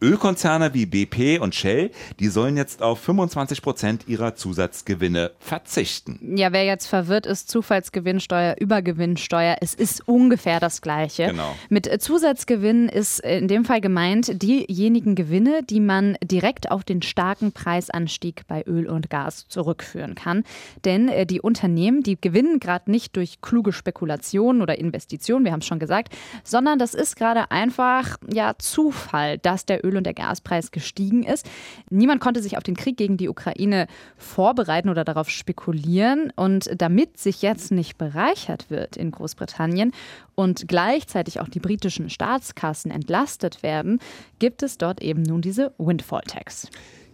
Ölkonzerne 0.00 0.74
wie 0.74 0.86
BP 0.86 1.40
und 1.40 1.54
Shell, 1.54 1.90
die 2.20 2.28
sollen 2.28 2.56
jetzt 2.56 2.82
auf 2.82 3.00
25 3.00 3.62
Prozent 3.62 4.04
ihrer 4.06 4.36
Zusatzgewinne 4.36 5.32
verzichten. 5.40 6.36
Ja, 6.36 6.52
wer 6.52 6.64
jetzt 6.64 6.86
verwirrt 6.86 7.26
ist, 7.26 7.50
Zufallsgewinnsteuer, 7.50 8.56
Übergewinnsteuer, 8.60 9.56
es 9.60 9.74
ist 9.74 10.06
ungefähr 10.06 10.60
das 10.60 10.82
Gleiche. 10.82 11.26
Genau. 11.26 11.54
Mit 11.68 11.90
Zusatzgewinn 12.00 12.88
ist 12.88 13.20
in 13.20 13.48
dem 13.48 13.64
Fall 13.64 13.80
gemeint 13.80 14.40
diejenigen 14.42 15.16
Gewinne, 15.16 15.62
die 15.68 15.80
man 15.80 16.16
direkt 16.22 16.70
auf 16.70 16.84
den 16.84 17.02
starken 17.02 17.50
Preisanstieg 17.50 18.42
bei 18.46 18.62
Öl 18.66 18.86
und 18.86 19.10
Gas 19.10 19.48
zurückführen 19.48 20.14
kann. 20.14 20.44
Denn 20.84 21.08
äh, 21.08 21.26
die 21.26 21.40
Unternehmen, 21.40 22.02
die 22.02 22.20
gewinnen 22.20 22.60
gerade 22.60 22.90
nicht 22.90 23.16
durch 23.16 23.40
kluge 23.40 23.72
Spekulationen 23.72 24.62
oder 24.62 24.78
Investitionen, 24.78 25.44
wir 25.44 25.52
haben 25.52 25.60
es 25.60 25.66
schon 25.66 25.80
gesagt, 25.80 26.14
sondern 26.44 26.78
das 26.78 26.94
ist 26.94 27.16
gerade 27.16 27.50
einfach 27.50 28.16
ja 28.32 28.54
Zufall, 28.58 29.38
dass 29.38 29.66
der 29.66 29.84
Öl 29.84 29.87
Öl- 29.88 29.96
und 29.96 30.04
der 30.04 30.14
Gaspreis 30.14 30.70
gestiegen 30.70 31.22
ist. 31.22 31.48
Niemand 31.90 32.20
konnte 32.20 32.42
sich 32.42 32.56
auf 32.56 32.62
den 32.62 32.76
Krieg 32.76 32.96
gegen 32.96 33.16
die 33.16 33.28
Ukraine 33.28 33.86
vorbereiten 34.16 34.88
oder 34.88 35.04
darauf 35.04 35.30
spekulieren. 35.30 36.32
Und 36.36 36.70
damit 36.76 37.18
sich 37.18 37.42
jetzt 37.42 37.72
nicht 37.72 37.98
bereichert 37.98 38.70
wird 38.70 38.96
in 38.96 39.10
Großbritannien 39.10 39.92
und 40.34 40.68
gleichzeitig 40.68 41.40
auch 41.40 41.48
die 41.48 41.60
britischen 41.60 42.10
Staatskassen 42.10 42.90
entlastet 42.90 43.62
werden, 43.62 43.98
gibt 44.38 44.62
es 44.62 44.78
dort 44.78 45.02
eben 45.02 45.22
nun 45.22 45.40
diese 45.40 45.72
Windfall 45.78 46.22
Tax. 46.26 46.68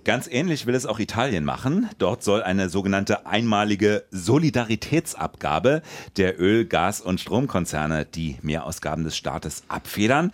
Ganz 0.05 0.29
ähnlich 0.31 0.67
will 0.67 0.75
es 0.75 0.85
auch 0.85 0.99
Italien 0.99 1.45
machen. 1.45 1.89
Dort 1.97 2.23
soll 2.23 2.43
eine 2.43 2.69
sogenannte 2.69 3.27
einmalige 3.27 4.05
Solidaritätsabgabe 4.11 5.81
der 6.19 6.39
Öl-, 6.39 6.67
Gas- 6.67 7.01
und 7.01 7.21
Stromkonzerne 7.21 8.05
die 8.05 8.37
Mehrausgaben 8.43 9.05
des 9.05 9.17
Staates 9.17 9.63
abfedern. 9.69 10.31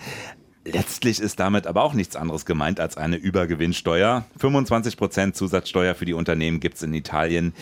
Letztlich 0.65 1.21
ist 1.21 1.41
damit 1.41 1.67
aber 1.67 1.83
auch 1.83 1.95
nichts 1.95 2.17
anderes 2.17 2.45
gemeint 2.45 2.81
als 2.81 2.99
eine 2.99 3.17
Übergewinnsteuer. 3.17 4.27
25 4.39 4.97
Prozent 4.99 5.37
Zusatzsteuer 5.37 5.95
für 5.95 6.05
die 6.05 6.13
Unternehmen 6.13 6.61
gibt 6.61 6.77
es 6.77 6.83
in 6.83 6.93
Italien. 6.93 7.55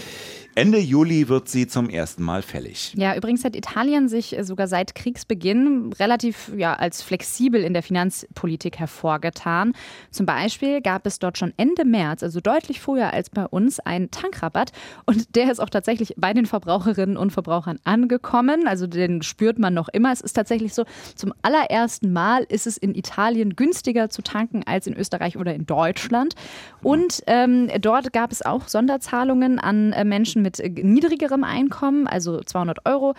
Ende 0.58 0.80
Juli 0.80 1.28
wird 1.28 1.48
sie 1.48 1.68
zum 1.68 1.88
ersten 1.88 2.24
Mal 2.24 2.42
fällig. 2.42 2.92
Ja, 2.96 3.14
übrigens 3.14 3.44
hat 3.44 3.54
Italien 3.54 4.08
sich 4.08 4.36
sogar 4.40 4.66
seit 4.66 4.96
Kriegsbeginn 4.96 5.92
relativ 6.00 6.50
ja, 6.56 6.74
als 6.74 7.00
flexibel 7.00 7.62
in 7.62 7.74
der 7.74 7.84
Finanzpolitik 7.84 8.76
hervorgetan. 8.80 9.72
Zum 10.10 10.26
Beispiel 10.26 10.80
gab 10.80 11.06
es 11.06 11.20
dort 11.20 11.38
schon 11.38 11.54
Ende 11.58 11.84
März, 11.84 12.24
also 12.24 12.40
deutlich 12.40 12.80
früher 12.80 13.12
als 13.12 13.30
bei 13.30 13.46
uns, 13.46 13.78
einen 13.78 14.10
Tankrabatt. 14.10 14.72
Und 15.06 15.36
der 15.36 15.52
ist 15.52 15.60
auch 15.60 15.70
tatsächlich 15.70 16.14
bei 16.16 16.32
den 16.34 16.44
Verbraucherinnen 16.44 17.16
und 17.16 17.30
Verbrauchern 17.30 17.78
angekommen. 17.84 18.66
Also 18.66 18.88
den 18.88 19.22
spürt 19.22 19.60
man 19.60 19.74
noch 19.74 19.88
immer. 19.88 20.10
Es 20.10 20.20
ist 20.20 20.32
tatsächlich 20.32 20.74
so, 20.74 20.82
zum 21.14 21.32
allerersten 21.40 22.12
Mal 22.12 22.44
ist 22.48 22.66
es 22.66 22.76
in 22.76 22.96
Italien 22.96 23.54
günstiger 23.54 24.10
zu 24.10 24.22
tanken 24.22 24.64
als 24.66 24.88
in 24.88 24.96
Österreich 24.96 25.36
oder 25.36 25.54
in 25.54 25.66
Deutschland. 25.66 26.34
Und 26.82 27.22
ähm, 27.28 27.70
dort 27.80 28.12
gab 28.12 28.32
es 28.32 28.42
auch 28.42 28.66
Sonderzahlungen 28.66 29.60
an 29.60 29.92
äh, 29.92 30.02
Menschen 30.02 30.42
mit 30.42 30.47
mit 30.48 30.60
äh, 30.60 30.68
niedrigerem 30.68 31.44
Einkommen, 31.44 32.06
also 32.06 32.40
200 32.40 32.86
Euro, 32.86 33.14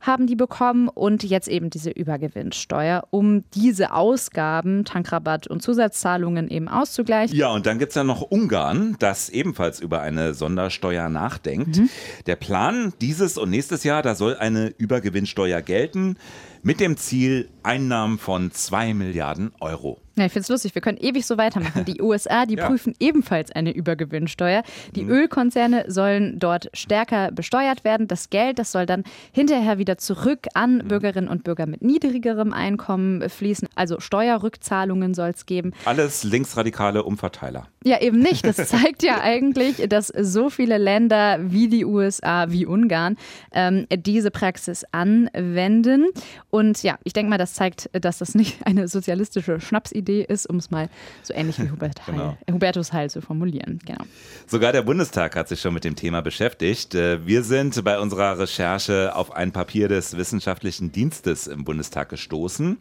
haben 0.00 0.28
die 0.28 0.36
bekommen 0.36 0.86
und 0.88 1.24
jetzt 1.24 1.48
eben 1.48 1.70
diese 1.70 1.90
Übergewinnsteuer, 1.90 3.02
um 3.10 3.42
diese 3.54 3.92
Ausgaben, 3.92 4.84
Tankrabatt 4.84 5.48
und 5.48 5.60
Zusatzzahlungen 5.60 6.48
eben 6.48 6.68
auszugleichen. 6.68 7.36
Ja, 7.36 7.50
und 7.50 7.66
dann 7.66 7.80
gibt 7.80 7.90
es 7.90 7.96
ja 7.96 8.04
noch 8.04 8.22
Ungarn, 8.22 8.94
das 9.00 9.28
ebenfalls 9.28 9.80
über 9.80 10.00
eine 10.00 10.34
Sondersteuer 10.34 11.08
nachdenkt. 11.08 11.78
Mhm. 11.78 11.88
Der 12.26 12.36
Plan 12.36 12.92
dieses 13.00 13.38
und 13.38 13.50
nächstes 13.50 13.82
Jahr, 13.82 14.02
da 14.02 14.14
soll 14.14 14.36
eine 14.36 14.68
Übergewinnsteuer 14.68 15.62
gelten 15.62 16.16
mit 16.62 16.80
dem 16.80 16.96
Ziel 16.96 17.48
Einnahmen 17.62 18.18
von 18.18 18.50
2 18.50 18.94
Milliarden 18.94 19.52
Euro. 19.60 20.00
Ja, 20.18 20.26
ich 20.26 20.32
finde 20.32 20.42
es 20.42 20.48
lustig, 20.48 20.74
wir 20.74 20.82
können 20.82 20.98
ewig 20.98 21.24
so 21.26 21.38
weitermachen. 21.38 21.84
Die 21.84 22.02
USA, 22.02 22.44
die 22.44 22.54
ja. 22.58 22.66
prüfen 22.66 22.94
ebenfalls 22.98 23.52
eine 23.52 23.72
Übergewinnsteuer. 23.72 24.64
Die 24.96 25.04
mhm. 25.04 25.10
Ölkonzerne 25.10 25.84
sollen 25.86 26.40
dort 26.40 26.70
stärker 26.74 27.30
besteuert 27.30 27.84
werden. 27.84 28.08
Das 28.08 28.28
Geld, 28.28 28.58
das 28.58 28.72
soll 28.72 28.84
dann 28.84 29.04
hinterher 29.32 29.78
wieder 29.78 29.96
zurück 29.96 30.46
an 30.54 30.78
mhm. 30.78 30.88
Bürgerinnen 30.88 31.28
und 31.28 31.44
Bürger 31.44 31.66
mit 31.66 31.82
niedrigerem 31.82 32.52
Einkommen 32.52 33.28
fließen. 33.28 33.68
Also 33.76 34.00
Steuerrückzahlungen 34.00 35.14
soll 35.14 35.30
es 35.30 35.46
geben. 35.46 35.72
Alles 35.84 36.24
linksradikale 36.24 37.04
Umverteiler. 37.04 37.68
Ja, 37.88 38.02
eben 38.02 38.18
nicht. 38.18 38.44
Das 38.44 38.56
zeigt 38.68 39.02
ja 39.02 39.22
eigentlich, 39.22 39.88
dass 39.88 40.08
so 40.08 40.50
viele 40.50 40.76
Länder 40.76 41.38
wie 41.40 41.68
die 41.68 41.86
USA, 41.86 42.50
wie 42.50 42.66
Ungarn 42.66 43.16
ähm, 43.52 43.86
diese 43.90 44.30
Praxis 44.30 44.84
anwenden. 44.92 46.08
Und 46.50 46.82
ja, 46.82 46.98
ich 47.04 47.14
denke 47.14 47.30
mal, 47.30 47.38
das 47.38 47.54
zeigt, 47.54 47.88
dass 47.92 48.18
das 48.18 48.34
nicht 48.34 48.58
eine 48.66 48.88
sozialistische 48.88 49.58
Schnapsidee 49.58 50.22
ist, 50.22 50.50
um 50.50 50.56
es 50.56 50.70
mal 50.70 50.90
so 51.22 51.32
ähnlich 51.32 51.58
wie 51.58 51.70
Hubert 51.70 52.06
Heil, 52.06 52.14
genau. 52.14 52.38
Hubertus 52.50 52.92
Heil 52.92 53.08
zu 53.08 53.22
formulieren. 53.22 53.78
Genau. 53.86 54.04
Sogar 54.46 54.72
der 54.72 54.82
Bundestag 54.82 55.34
hat 55.34 55.48
sich 55.48 55.60
schon 55.62 55.72
mit 55.72 55.84
dem 55.84 55.96
Thema 55.96 56.20
beschäftigt. 56.20 56.94
Äh, 56.94 57.26
wir 57.26 57.42
sind 57.42 57.82
bei 57.84 57.98
unserer 57.98 58.38
Recherche 58.38 59.16
auf 59.16 59.32
ein 59.34 59.52
Papier 59.52 59.88
des 59.88 60.14
Wissenschaftlichen 60.18 60.92
Dienstes 60.92 61.46
im 61.46 61.64
Bundestag 61.64 62.10
gestoßen. 62.10 62.76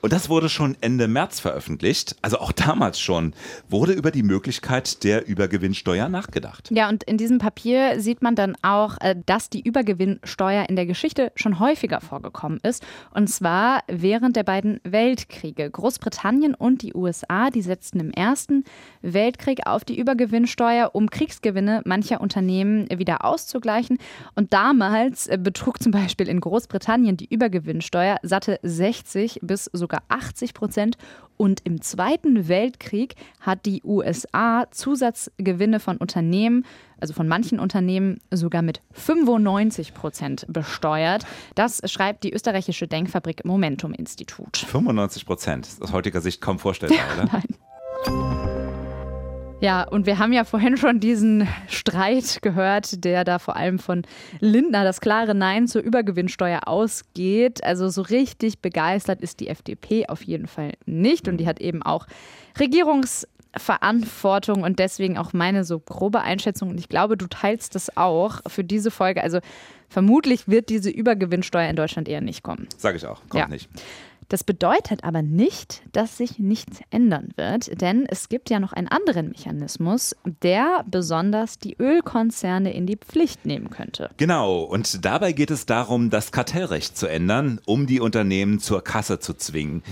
Und 0.00 0.12
das 0.12 0.28
wurde 0.28 0.48
schon 0.48 0.76
Ende 0.80 1.08
März 1.08 1.40
veröffentlicht. 1.40 2.14
Also 2.22 2.38
auch 2.38 2.52
damals 2.52 3.00
schon 3.00 3.34
wurde 3.68 3.92
über 3.92 4.12
die 4.12 4.22
Möglichkeit 4.22 4.43
der 5.02 5.26
Übergewinnsteuer 5.26 6.08
nachgedacht. 6.08 6.70
Ja, 6.70 6.88
und 6.88 7.04
in 7.04 7.16
diesem 7.16 7.38
Papier 7.38 8.00
sieht 8.00 8.22
man 8.22 8.34
dann 8.34 8.56
auch, 8.62 8.96
äh, 9.00 9.14
dass 9.26 9.50
die 9.50 9.60
Übergewinnsteuer 9.60 10.68
in 10.68 10.76
der 10.76 10.86
Geschichte 10.86 11.32
schon 11.36 11.58
häufiger 11.60 12.00
vorgekommen 12.00 12.60
ist. 12.62 12.84
Und 13.12 13.28
zwar 13.28 13.82
während 13.86 14.36
der 14.36 14.42
beiden 14.44 14.80
Weltkriege. 14.84 15.70
Großbritannien 15.70 16.54
und 16.54 16.82
die 16.82 16.94
USA, 16.94 17.50
die 17.50 17.62
setzten 17.62 18.00
im 18.00 18.10
Ersten 18.10 18.64
Weltkrieg 19.02 19.66
auf 19.66 19.84
die 19.84 19.98
Übergewinnsteuer, 19.98 20.90
um 20.92 21.10
Kriegsgewinne 21.10 21.82
mancher 21.84 22.20
Unternehmen 22.20 22.88
wieder 22.90 23.24
auszugleichen. 23.24 23.98
Und 24.34 24.52
damals 24.52 25.26
äh, 25.26 25.38
betrug 25.40 25.82
zum 25.82 25.92
Beispiel 25.92 26.28
in 26.28 26.40
Großbritannien 26.40 27.16
die 27.16 27.32
Übergewinnsteuer 27.32 28.18
satte 28.22 28.58
60 28.62 29.40
bis 29.42 29.70
sogar 29.72 30.02
80 30.08 30.54
Prozent. 30.54 30.96
Und 31.36 31.62
im 31.64 31.80
Zweiten 31.80 32.48
Weltkrieg 32.48 33.16
hat 33.40 33.66
die 33.66 33.82
USA 33.82 34.23
Zusatzgewinne 34.70 35.80
von 35.80 35.96
Unternehmen, 35.96 36.64
also 37.00 37.14
von 37.14 37.28
manchen 37.28 37.60
Unternehmen, 37.60 38.20
sogar 38.30 38.62
mit 38.62 38.80
95 38.92 39.94
Prozent 39.94 40.46
besteuert. 40.48 41.24
Das 41.54 41.80
schreibt 41.90 42.24
die 42.24 42.32
österreichische 42.32 42.88
Denkfabrik 42.88 43.44
Momentum 43.44 43.92
Institut. 43.92 44.56
95 44.56 45.26
Prozent, 45.26 45.68
aus 45.80 45.92
heutiger 45.92 46.20
Sicht 46.20 46.40
kaum 46.40 46.58
vorstellbar, 46.58 46.98
oder? 47.14 47.24
Nein. 47.32 47.44
Ja, 49.64 49.88
und 49.88 50.04
wir 50.04 50.18
haben 50.18 50.34
ja 50.34 50.44
vorhin 50.44 50.76
schon 50.76 51.00
diesen 51.00 51.48
Streit 51.68 52.42
gehört, 52.42 53.02
der 53.02 53.24
da 53.24 53.38
vor 53.38 53.56
allem 53.56 53.78
von 53.78 54.02
Lindner 54.40 54.84
das 54.84 55.00
klare 55.00 55.34
Nein 55.34 55.68
zur 55.68 55.80
Übergewinnsteuer 55.80 56.68
ausgeht. 56.68 57.64
Also 57.64 57.88
so 57.88 58.02
richtig 58.02 58.58
begeistert 58.58 59.22
ist 59.22 59.40
die 59.40 59.48
FDP 59.48 60.06
auf 60.06 60.22
jeden 60.22 60.48
Fall 60.48 60.72
nicht. 60.84 61.28
Und 61.28 61.38
die 61.38 61.46
hat 61.46 61.60
eben 61.62 61.82
auch 61.82 62.06
Regierungsverantwortung 63.54 64.62
und 64.62 64.78
deswegen 64.78 65.18
auch 65.18 65.32
meine 65.32 65.64
so 65.64 65.78
grobe 65.78 66.20
Einschätzung. 66.20 66.70
Und 66.70 66.78
ich 66.78 66.88
glaube, 66.88 67.16
du 67.16 67.26
teilst 67.26 67.74
das 67.74 67.96
auch 67.96 68.40
für 68.46 68.64
diese 68.64 68.90
Folge. 68.90 69.22
Also 69.22 69.40
vermutlich 69.88 70.48
wird 70.48 70.68
diese 70.68 70.90
Übergewinnsteuer 70.90 71.68
in 71.68 71.76
Deutschland 71.76 72.08
eher 72.08 72.20
nicht 72.20 72.42
kommen. 72.42 72.68
Sage 72.76 72.96
ich 72.96 73.06
auch, 73.06 73.20
kommt 73.28 73.34
ja. 73.34 73.48
nicht. 73.48 73.68
Das 74.30 74.42
bedeutet 74.42 75.04
aber 75.04 75.20
nicht, 75.20 75.82
dass 75.92 76.16
sich 76.16 76.38
nichts 76.38 76.80
ändern 76.90 77.28
wird, 77.36 77.82
denn 77.82 78.06
es 78.08 78.30
gibt 78.30 78.48
ja 78.48 78.58
noch 78.58 78.72
einen 78.72 78.88
anderen 78.88 79.28
Mechanismus, 79.28 80.16
der 80.24 80.82
besonders 80.90 81.58
die 81.58 81.76
Ölkonzerne 81.78 82.72
in 82.72 82.86
die 82.86 82.96
Pflicht 82.96 83.44
nehmen 83.44 83.68
könnte. 83.68 84.08
Genau, 84.16 84.62
und 84.62 85.04
dabei 85.04 85.32
geht 85.32 85.50
es 85.50 85.66
darum, 85.66 86.08
das 86.08 86.32
Kartellrecht 86.32 86.96
zu 86.96 87.06
ändern, 87.06 87.60
um 87.66 87.86
die 87.86 88.00
Unternehmen 88.00 88.60
zur 88.60 88.82
Kasse 88.82 89.18
zu 89.18 89.34
zwingen. 89.34 89.82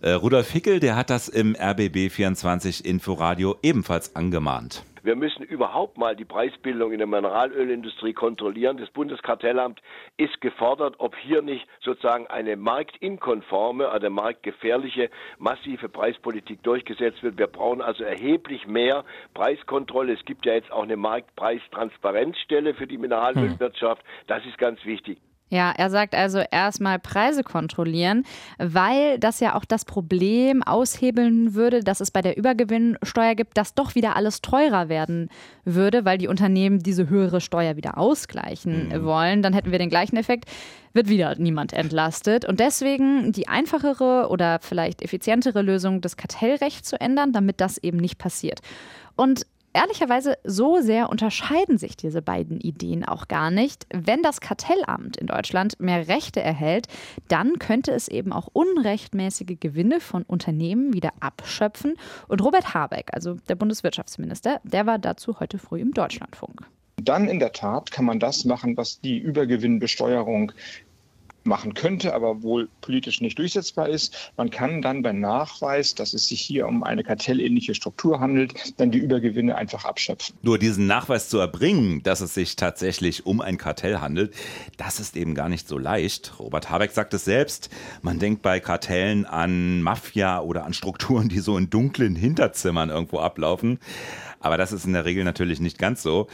Äh, 0.00 0.12
Rudolf 0.12 0.50
Hickel, 0.50 0.78
der 0.78 0.94
hat 0.94 1.10
das 1.10 1.28
im 1.28 1.56
RBB 1.56 2.10
24 2.10 2.84
Inforadio 2.84 3.56
ebenfalls 3.64 4.14
angemahnt. 4.14 4.84
Wir 5.02 5.16
müssen 5.16 5.42
überhaupt 5.42 5.98
mal 5.98 6.14
die 6.14 6.24
Preisbildung 6.24 6.92
in 6.92 6.98
der 6.98 7.08
Mineralölindustrie 7.08 8.12
kontrollieren. 8.12 8.76
Das 8.76 8.90
Bundeskartellamt 8.90 9.80
ist 10.16 10.40
gefordert, 10.40 10.96
ob 10.98 11.16
hier 11.16 11.42
nicht 11.42 11.66
sozusagen 11.80 12.28
eine 12.28 12.54
marktinkonforme, 12.54 13.88
also 13.88 14.08
marktgefährliche, 14.08 15.10
massive 15.38 15.88
Preispolitik 15.88 16.62
durchgesetzt 16.62 17.24
wird. 17.24 17.36
Wir 17.36 17.48
brauchen 17.48 17.82
also 17.82 18.04
erheblich 18.04 18.68
mehr 18.68 19.04
Preiskontrolle. 19.34 20.12
Es 20.12 20.24
gibt 20.24 20.46
ja 20.46 20.54
jetzt 20.54 20.70
auch 20.70 20.84
eine 20.84 20.96
Marktpreistransparenzstelle 20.96 22.74
für 22.74 22.86
die 22.86 22.98
Mineralölwirtschaft. 22.98 24.04
Das 24.28 24.44
ist 24.46 24.58
ganz 24.58 24.84
wichtig. 24.84 25.18
Ja, 25.50 25.72
er 25.76 25.90
sagt 25.90 26.14
also 26.14 26.38
erstmal 26.38 26.98
Preise 26.98 27.42
kontrollieren, 27.42 28.24
weil 28.58 29.18
das 29.18 29.40
ja 29.40 29.54
auch 29.54 29.64
das 29.64 29.84
Problem 29.84 30.62
aushebeln 30.62 31.54
würde, 31.54 31.82
dass 31.82 32.00
es 32.00 32.10
bei 32.10 32.20
der 32.20 32.36
Übergewinnsteuer 32.36 33.34
gibt, 33.34 33.56
dass 33.56 33.74
doch 33.74 33.94
wieder 33.94 34.16
alles 34.16 34.42
teurer 34.42 34.88
werden 34.88 35.30
würde, 35.64 36.04
weil 36.04 36.18
die 36.18 36.28
Unternehmen 36.28 36.80
diese 36.80 37.08
höhere 37.08 37.40
Steuer 37.40 37.76
wieder 37.76 37.96
ausgleichen 37.96 38.88
mhm. 38.88 39.04
wollen. 39.04 39.42
Dann 39.42 39.54
hätten 39.54 39.72
wir 39.72 39.78
den 39.78 39.90
gleichen 39.90 40.16
Effekt, 40.16 40.44
wird 40.92 41.08
wieder 41.08 41.34
niemand 41.38 41.72
entlastet. 41.72 42.44
Und 42.44 42.60
deswegen 42.60 43.32
die 43.32 43.48
einfachere 43.48 44.28
oder 44.28 44.58
vielleicht 44.60 45.02
effizientere 45.02 45.62
Lösung, 45.62 46.00
das 46.02 46.16
Kartellrecht 46.16 46.84
zu 46.84 47.00
ändern, 47.00 47.32
damit 47.32 47.60
das 47.60 47.78
eben 47.78 47.98
nicht 47.98 48.18
passiert. 48.18 48.60
Und 49.16 49.46
ehrlicherweise, 49.78 50.38
so 50.42 50.80
sehr 50.80 51.08
unterscheiden 51.08 51.78
sich 51.78 51.96
diese 51.96 52.20
beiden 52.20 52.60
Ideen 52.60 53.04
auch 53.04 53.28
gar 53.28 53.50
nicht. 53.50 53.86
Wenn 53.94 54.22
das 54.22 54.40
Kartellamt 54.40 55.16
in 55.16 55.28
Deutschland 55.28 55.78
mehr 55.78 56.08
Rechte 56.08 56.40
erhält, 56.40 56.88
dann 57.28 57.58
könnte 57.58 57.92
es 57.92 58.08
eben 58.08 58.32
auch 58.32 58.48
unrechtmäßige 58.52 59.56
Gewinne 59.60 60.00
von 60.00 60.24
Unternehmen 60.24 60.92
wieder 60.92 61.12
abschöpfen. 61.20 61.94
Und 62.26 62.42
Robert 62.42 62.74
Habeck, 62.74 63.10
also 63.12 63.34
der 63.48 63.54
Bundeswirtschaftsminister, 63.54 64.60
der 64.64 64.86
war 64.86 64.98
dazu 64.98 65.38
heute 65.38 65.58
früh 65.58 65.80
im 65.80 65.92
Deutschlandfunk. 65.92 66.62
Dann 66.96 67.28
in 67.28 67.38
der 67.38 67.52
Tat 67.52 67.92
kann 67.92 68.04
man 68.04 68.18
das 68.18 68.44
machen, 68.44 68.76
was 68.76 69.00
die 69.00 69.18
Übergewinnbesteuerung 69.18 70.50
machen 71.44 71.74
könnte, 71.74 72.14
aber 72.14 72.42
wohl 72.42 72.68
politisch 72.80 73.20
nicht 73.20 73.38
durchsetzbar 73.38 73.88
ist. 73.88 74.32
Man 74.36 74.50
kann 74.50 74.82
dann 74.82 75.02
bei 75.02 75.12
Nachweis, 75.12 75.94
dass 75.94 76.14
es 76.14 76.28
sich 76.28 76.40
hier 76.40 76.66
um 76.66 76.82
eine 76.84 77.04
kartellähnliche 77.04 77.74
Struktur 77.74 78.20
handelt, 78.20 78.78
dann 78.78 78.90
die 78.90 78.98
Übergewinne 78.98 79.56
einfach 79.56 79.84
abschöpfen. 79.84 80.36
Nur 80.42 80.58
diesen 80.58 80.86
Nachweis 80.86 81.28
zu 81.28 81.38
erbringen, 81.38 82.02
dass 82.02 82.20
es 82.20 82.34
sich 82.34 82.56
tatsächlich 82.56 83.26
um 83.26 83.40
ein 83.40 83.58
Kartell 83.58 84.00
handelt, 84.00 84.34
das 84.76 85.00
ist 85.00 85.16
eben 85.16 85.34
gar 85.34 85.48
nicht 85.48 85.68
so 85.68 85.78
leicht. 85.78 86.38
Robert 86.38 86.70
Habeck 86.70 86.90
sagt 86.92 87.14
es 87.14 87.24
selbst. 87.24 87.70
Man 88.02 88.18
denkt 88.18 88.42
bei 88.42 88.60
Kartellen 88.60 89.24
an 89.24 89.82
Mafia 89.82 90.40
oder 90.40 90.64
an 90.64 90.74
Strukturen, 90.74 91.28
die 91.28 91.40
so 91.40 91.56
in 91.56 91.70
dunklen 91.70 92.16
Hinterzimmern 92.16 92.90
irgendwo 92.90 93.18
ablaufen. 93.18 93.78
Aber 94.40 94.56
das 94.56 94.72
ist 94.72 94.84
in 94.84 94.92
der 94.92 95.04
Regel 95.04 95.24
natürlich 95.24 95.60
nicht 95.60 95.78
ganz 95.78 96.02
so. 96.02 96.28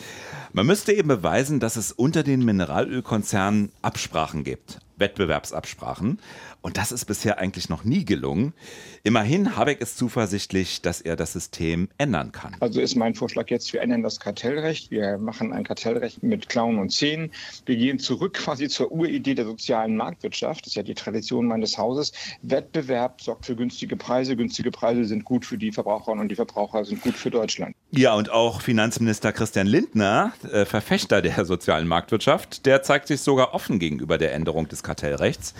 Man 0.53 0.67
müsste 0.67 0.93
eben 0.93 1.09
beweisen, 1.09 1.61
dass 1.61 1.77
es 1.77 1.93
unter 1.93 2.23
den 2.23 2.45
Mineralölkonzernen 2.45 3.73
Absprachen 3.83 4.45
gibt. 4.45 4.81
Wettbewerbsabsprachen. 4.97 6.21
Und 6.63 6.77
das 6.77 6.93
ist 6.93 7.05
bisher 7.05 7.39
eigentlich 7.39 7.69
noch 7.69 7.85
nie 7.85 8.05
gelungen. 8.05 8.55
Immerhin, 9.03 9.57
Habeck 9.57 9.81
ist 9.81 9.99
zuversichtlich, 9.99 10.81
dass 10.83 11.01
er 11.01 11.17
das 11.17 11.33
System 11.33 11.89
ändern 11.99 12.33
kann. 12.33 12.57
Also 12.61 12.81
ist 12.81 12.95
mein 12.95 13.15
Vorschlag 13.15 13.51
jetzt, 13.51 13.73
wir 13.73 13.83
ändern 13.83 14.03
das 14.03 14.21
Kartellrecht. 14.21 14.91
Wir 14.91 15.19
machen 15.19 15.53
ein 15.53 15.65
Kartellrecht 15.65 16.23
mit 16.23 16.49
Klauen 16.49 16.79
und 16.79 16.91
Zähnen. 16.91 17.33
Wir 17.67 17.77
gehen 17.77 17.99
zurück 17.99 18.35
quasi 18.35 18.69
zur 18.69 18.93
Uridee 18.93 19.35
der 19.35 19.45
sozialen 19.45 19.97
Marktwirtschaft. 19.97 20.63
Das 20.63 20.69
ist 20.69 20.77
ja 20.77 20.83
die 20.83 20.95
Tradition 20.95 21.47
meines 21.47 21.77
Hauses. 21.77 22.13
Wettbewerb 22.43 23.21
sorgt 23.21 23.47
für 23.47 23.57
günstige 23.57 23.97
Preise. 23.97 24.37
Günstige 24.37 24.71
Preise 24.71 25.05
sind 25.05 25.25
gut 25.25 25.45
für 25.45 25.59
die 25.59 25.73
Verbraucherinnen 25.73 26.23
und 26.23 26.29
die 26.29 26.37
Verbraucher 26.37 26.85
sind 26.85 27.03
gut 27.03 27.15
für 27.15 27.31
Deutschland. 27.31 27.77
Ja, 27.91 28.15
und 28.15 28.31
auch 28.31 28.61
Finanzminister 28.61 29.33
Christian 29.33 29.69
Lindner, 29.69 30.33
äh, 30.51 30.65
Verfechter 30.65 31.23
der 31.23 31.45
sozialen 31.45 31.87
Marktwirtschaft, 31.87 32.67
der 32.67 32.83
zeigt 32.83 33.07
sich 33.07 33.21
sogar 33.21 33.55
offen 33.55 33.79
gegenüber 33.79 34.19
der 34.19 34.33
Änderung 34.35 34.67
des 34.67 34.83
Kartellrechts. 34.83 35.55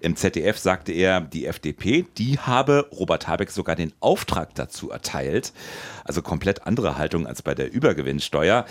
Im 0.00 0.14
ZDF 0.14 0.58
sagte 0.58 0.92
er, 0.92 1.20
die 1.20 1.46
FDP, 1.46 2.06
die 2.18 2.38
habe 2.38 2.88
Robert 2.92 3.26
Habeck 3.26 3.50
sogar 3.50 3.74
den 3.74 3.92
Auftrag 4.00 4.54
dazu 4.54 4.90
erteilt. 4.90 5.52
Also 6.04 6.22
komplett 6.22 6.66
andere 6.66 6.98
Haltung 6.98 7.26
als 7.26 7.42
bei 7.42 7.54
der 7.54 7.72
Übergewinnsteuer. 7.72 8.64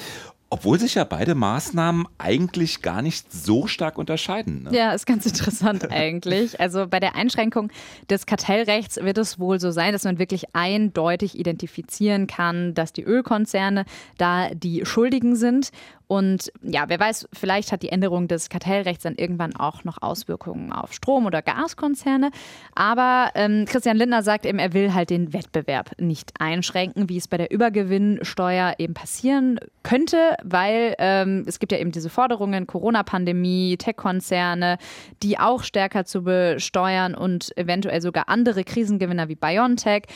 Obwohl 0.54 0.78
sich 0.78 0.96
ja 0.96 1.06
beide 1.06 1.34
Maßnahmen 1.34 2.06
eigentlich 2.18 2.82
gar 2.82 3.02
nicht 3.02 3.32
so 3.32 3.68
stark 3.68 3.98
unterscheiden. 3.98 4.64
Ne? 4.64 4.76
Ja, 4.78 4.92
ist 4.92 5.06
ganz 5.06 5.26
interessant 5.26 5.90
eigentlich. 5.92 6.60
Also 6.60 6.88
bei 6.88 7.00
der 7.00 7.16
Einschränkung 7.16 7.72
des 8.10 8.26
Kartellrechts 8.26 8.98
wird 8.98 9.18
es 9.18 9.40
wohl 9.40 9.62
so 9.62 9.72
sein, 9.72 9.94
dass 9.94 10.04
man 10.04 10.20
wirklich 10.20 10.54
eindeutig 10.54 11.40
identifizieren 11.40 12.28
kann, 12.28 12.74
dass 12.74 12.92
die 12.92 13.04
Ölkonzerne 13.04 13.86
da 14.18 14.50
die 14.54 14.86
Schuldigen 14.86 15.38
sind 15.38 15.72
und 16.12 16.52
ja, 16.62 16.90
wer 16.90 17.00
weiß, 17.00 17.30
vielleicht 17.32 17.72
hat 17.72 17.84
die 17.84 17.88
Änderung 17.88 18.28
des 18.28 18.50
Kartellrechts 18.50 19.04
dann 19.04 19.16
irgendwann 19.16 19.56
auch 19.56 19.86
noch 19.86 20.02
Auswirkungen 20.02 20.74
auf 20.74 20.92
Strom- 20.92 21.26
oder 21.26 21.42
Gaskonzerne. 21.42 22.32
Aber 22.76 23.32
ähm, 23.34 23.64
Christian 23.66 23.96
Lindner 23.96 24.22
sagt 24.22 24.46
eben, 24.46 24.60
er 24.60 24.74
will 24.74 24.94
halt 24.94 25.10
den 25.10 25.32
Wettbewerb 25.32 25.92
nicht 26.02 26.34
einschränken, 26.38 27.08
wie 27.08 27.16
es 27.16 27.30
bei 27.30 27.38
der 27.38 27.50
Übergewinnsteuer 27.50 28.76
eben 28.78 28.94
passieren 28.94 29.58
könnte, 29.84 30.36
weil 30.44 30.96
ähm, 31.00 31.46
es 31.48 31.60
gibt 31.60 31.72
ja 31.72 31.78
eben 31.78 31.94
diese 31.94 32.10
Forderungen, 32.10 32.68
Corona-Pandemie, 32.68 33.78
Tech-Konzerne, 33.78 34.80
die 35.24 35.40
auch 35.40 35.64
stärker 35.64 36.04
zu 36.04 36.24
besteuern 36.24 37.16
und 37.16 37.58
eventuell 37.58 38.02
sogar 38.02 38.28
andere 38.28 38.66
Krisengewinner 38.66 39.30
wie 39.30 39.36
BioNTech. 39.36 40.08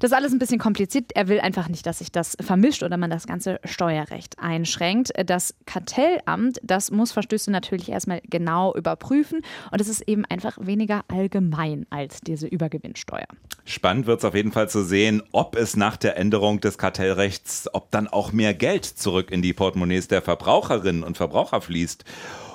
Das 0.00 0.12
ist 0.12 0.16
alles 0.16 0.32
ein 0.32 0.38
bisschen 0.38 0.58
kompliziert. 0.58 1.12
Er 1.14 1.28
will 1.28 1.40
einfach 1.40 1.68
nicht, 1.68 1.84
dass 1.84 1.98
sich 1.98 2.10
das 2.10 2.34
vermischt 2.40 2.82
oder 2.82 2.96
man 2.96 3.10
das 3.10 3.26
ganze 3.26 3.60
Steuerrecht 3.64 4.38
einschränkt. 4.38 5.12
Das 5.26 5.54
Kartellamt, 5.66 6.58
das 6.62 6.90
muss 6.90 7.12
Verstöße 7.12 7.50
natürlich 7.50 7.90
erstmal 7.90 8.22
genau 8.24 8.74
überprüfen 8.74 9.42
und 9.70 9.78
es 9.78 9.88
ist 9.88 10.00
eben 10.08 10.24
einfach 10.24 10.56
weniger 10.58 11.04
allgemein 11.08 11.84
als 11.90 12.22
diese 12.22 12.46
Übergewinnsteuer. 12.46 13.26
Spannend 13.66 14.06
wird 14.06 14.20
es 14.20 14.24
auf 14.24 14.34
jeden 14.34 14.52
Fall 14.52 14.70
zu 14.70 14.84
sehen, 14.84 15.22
ob 15.32 15.54
es 15.54 15.76
nach 15.76 15.98
der 15.98 16.16
Änderung 16.16 16.60
des 16.60 16.78
Kartellrechts, 16.78 17.68
ob 17.74 17.90
dann 17.90 18.08
auch 18.08 18.32
mehr 18.32 18.54
Geld 18.54 18.86
zurück 18.86 19.30
in 19.30 19.42
die 19.42 19.52
Portemonnaies 19.52 20.08
der 20.08 20.22
Verbraucherinnen 20.22 21.04
und 21.04 21.18
Verbraucher 21.18 21.60
fließt 21.60 22.06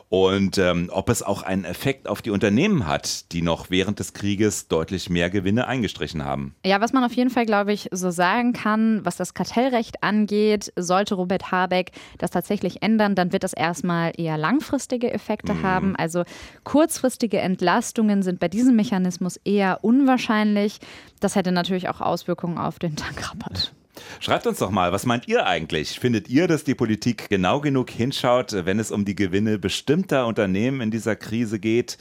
und 0.10 0.58
ähm, 0.58 0.90
ob 0.94 1.10
es 1.10 1.24
auch 1.24 1.44
einen 1.44 1.66
Effekt 1.66 2.08
auf 2.08 2.22
die 2.22 2.30
Unternehmen 2.30 2.88
hat, 2.88 3.32
die 3.32 3.42
noch 3.42 3.70
während 3.70 4.00
des 4.00 4.14
Krieges 4.14 4.68
deutlich 4.68 5.10
mehr 5.10 5.30
Gewinne 5.30 5.68
eingestrichen 5.68 6.24
haben. 6.24 6.56
Ja, 6.66 6.80
was 6.80 6.94
man 6.94 7.04
auf 7.04 7.14
jeden 7.14 7.30
Fall, 7.30 7.46
glaube 7.46 7.74
ich, 7.74 7.90
so 7.92 8.12
sagen 8.12 8.54
kann, 8.54 9.04
was 9.04 9.18
das 9.18 9.34
Kartellrecht 9.34 10.04
angeht, 10.04 10.72
sollte 10.76 11.16
Robert 11.16 11.52
Habeck 11.52 11.92
das 12.18 12.32
tatsächlich 12.32 12.82
ändern, 12.82 13.16
dann 13.16 13.34
wird 13.34 13.44
das 13.44 13.54
erstmal 13.54 14.14
eher 14.16 14.38
langfristige 14.38 15.12
Effekte 15.12 15.54
mhm. 15.54 15.64
haben. 15.64 15.96
Also 15.96 16.24
kurzfristige 16.64 17.40
Entlastungen 17.40 18.24
sind 18.24 18.40
bei 18.40 18.48
diesem 18.48 18.76
Mechanismus 18.76 19.38
eher 19.44 19.84
unwahrscheinlich. 19.84 20.80
Das 21.20 21.36
hätte 21.36 21.52
natürlich 21.52 21.90
auch 21.90 22.02
Auswirkungen 22.02 22.58
auf 22.58 22.80
den 22.80 22.96
Tankrabatt. 22.96 23.74
Schreibt 24.20 24.48
uns 24.48 24.58
doch 24.60 24.72
mal, 24.72 24.92
was 24.92 25.06
meint 25.06 25.28
ihr 25.28 25.46
eigentlich? 25.46 26.00
Findet 26.00 26.30
ihr, 26.30 26.48
dass 26.48 26.64
die 26.64 26.76
Politik 26.76 27.30
genau 27.30 27.60
genug 27.60 27.90
hinschaut, 27.90 28.54
wenn 28.66 28.80
es 28.80 28.92
um 28.92 29.04
die 29.06 29.16
Gewinne 29.16 29.60
bestimmter 29.60 30.28
Unternehmen 30.28 30.82
in 30.82 30.92
dieser 30.92 31.16
Krise 31.16 31.60
geht? 31.60 31.98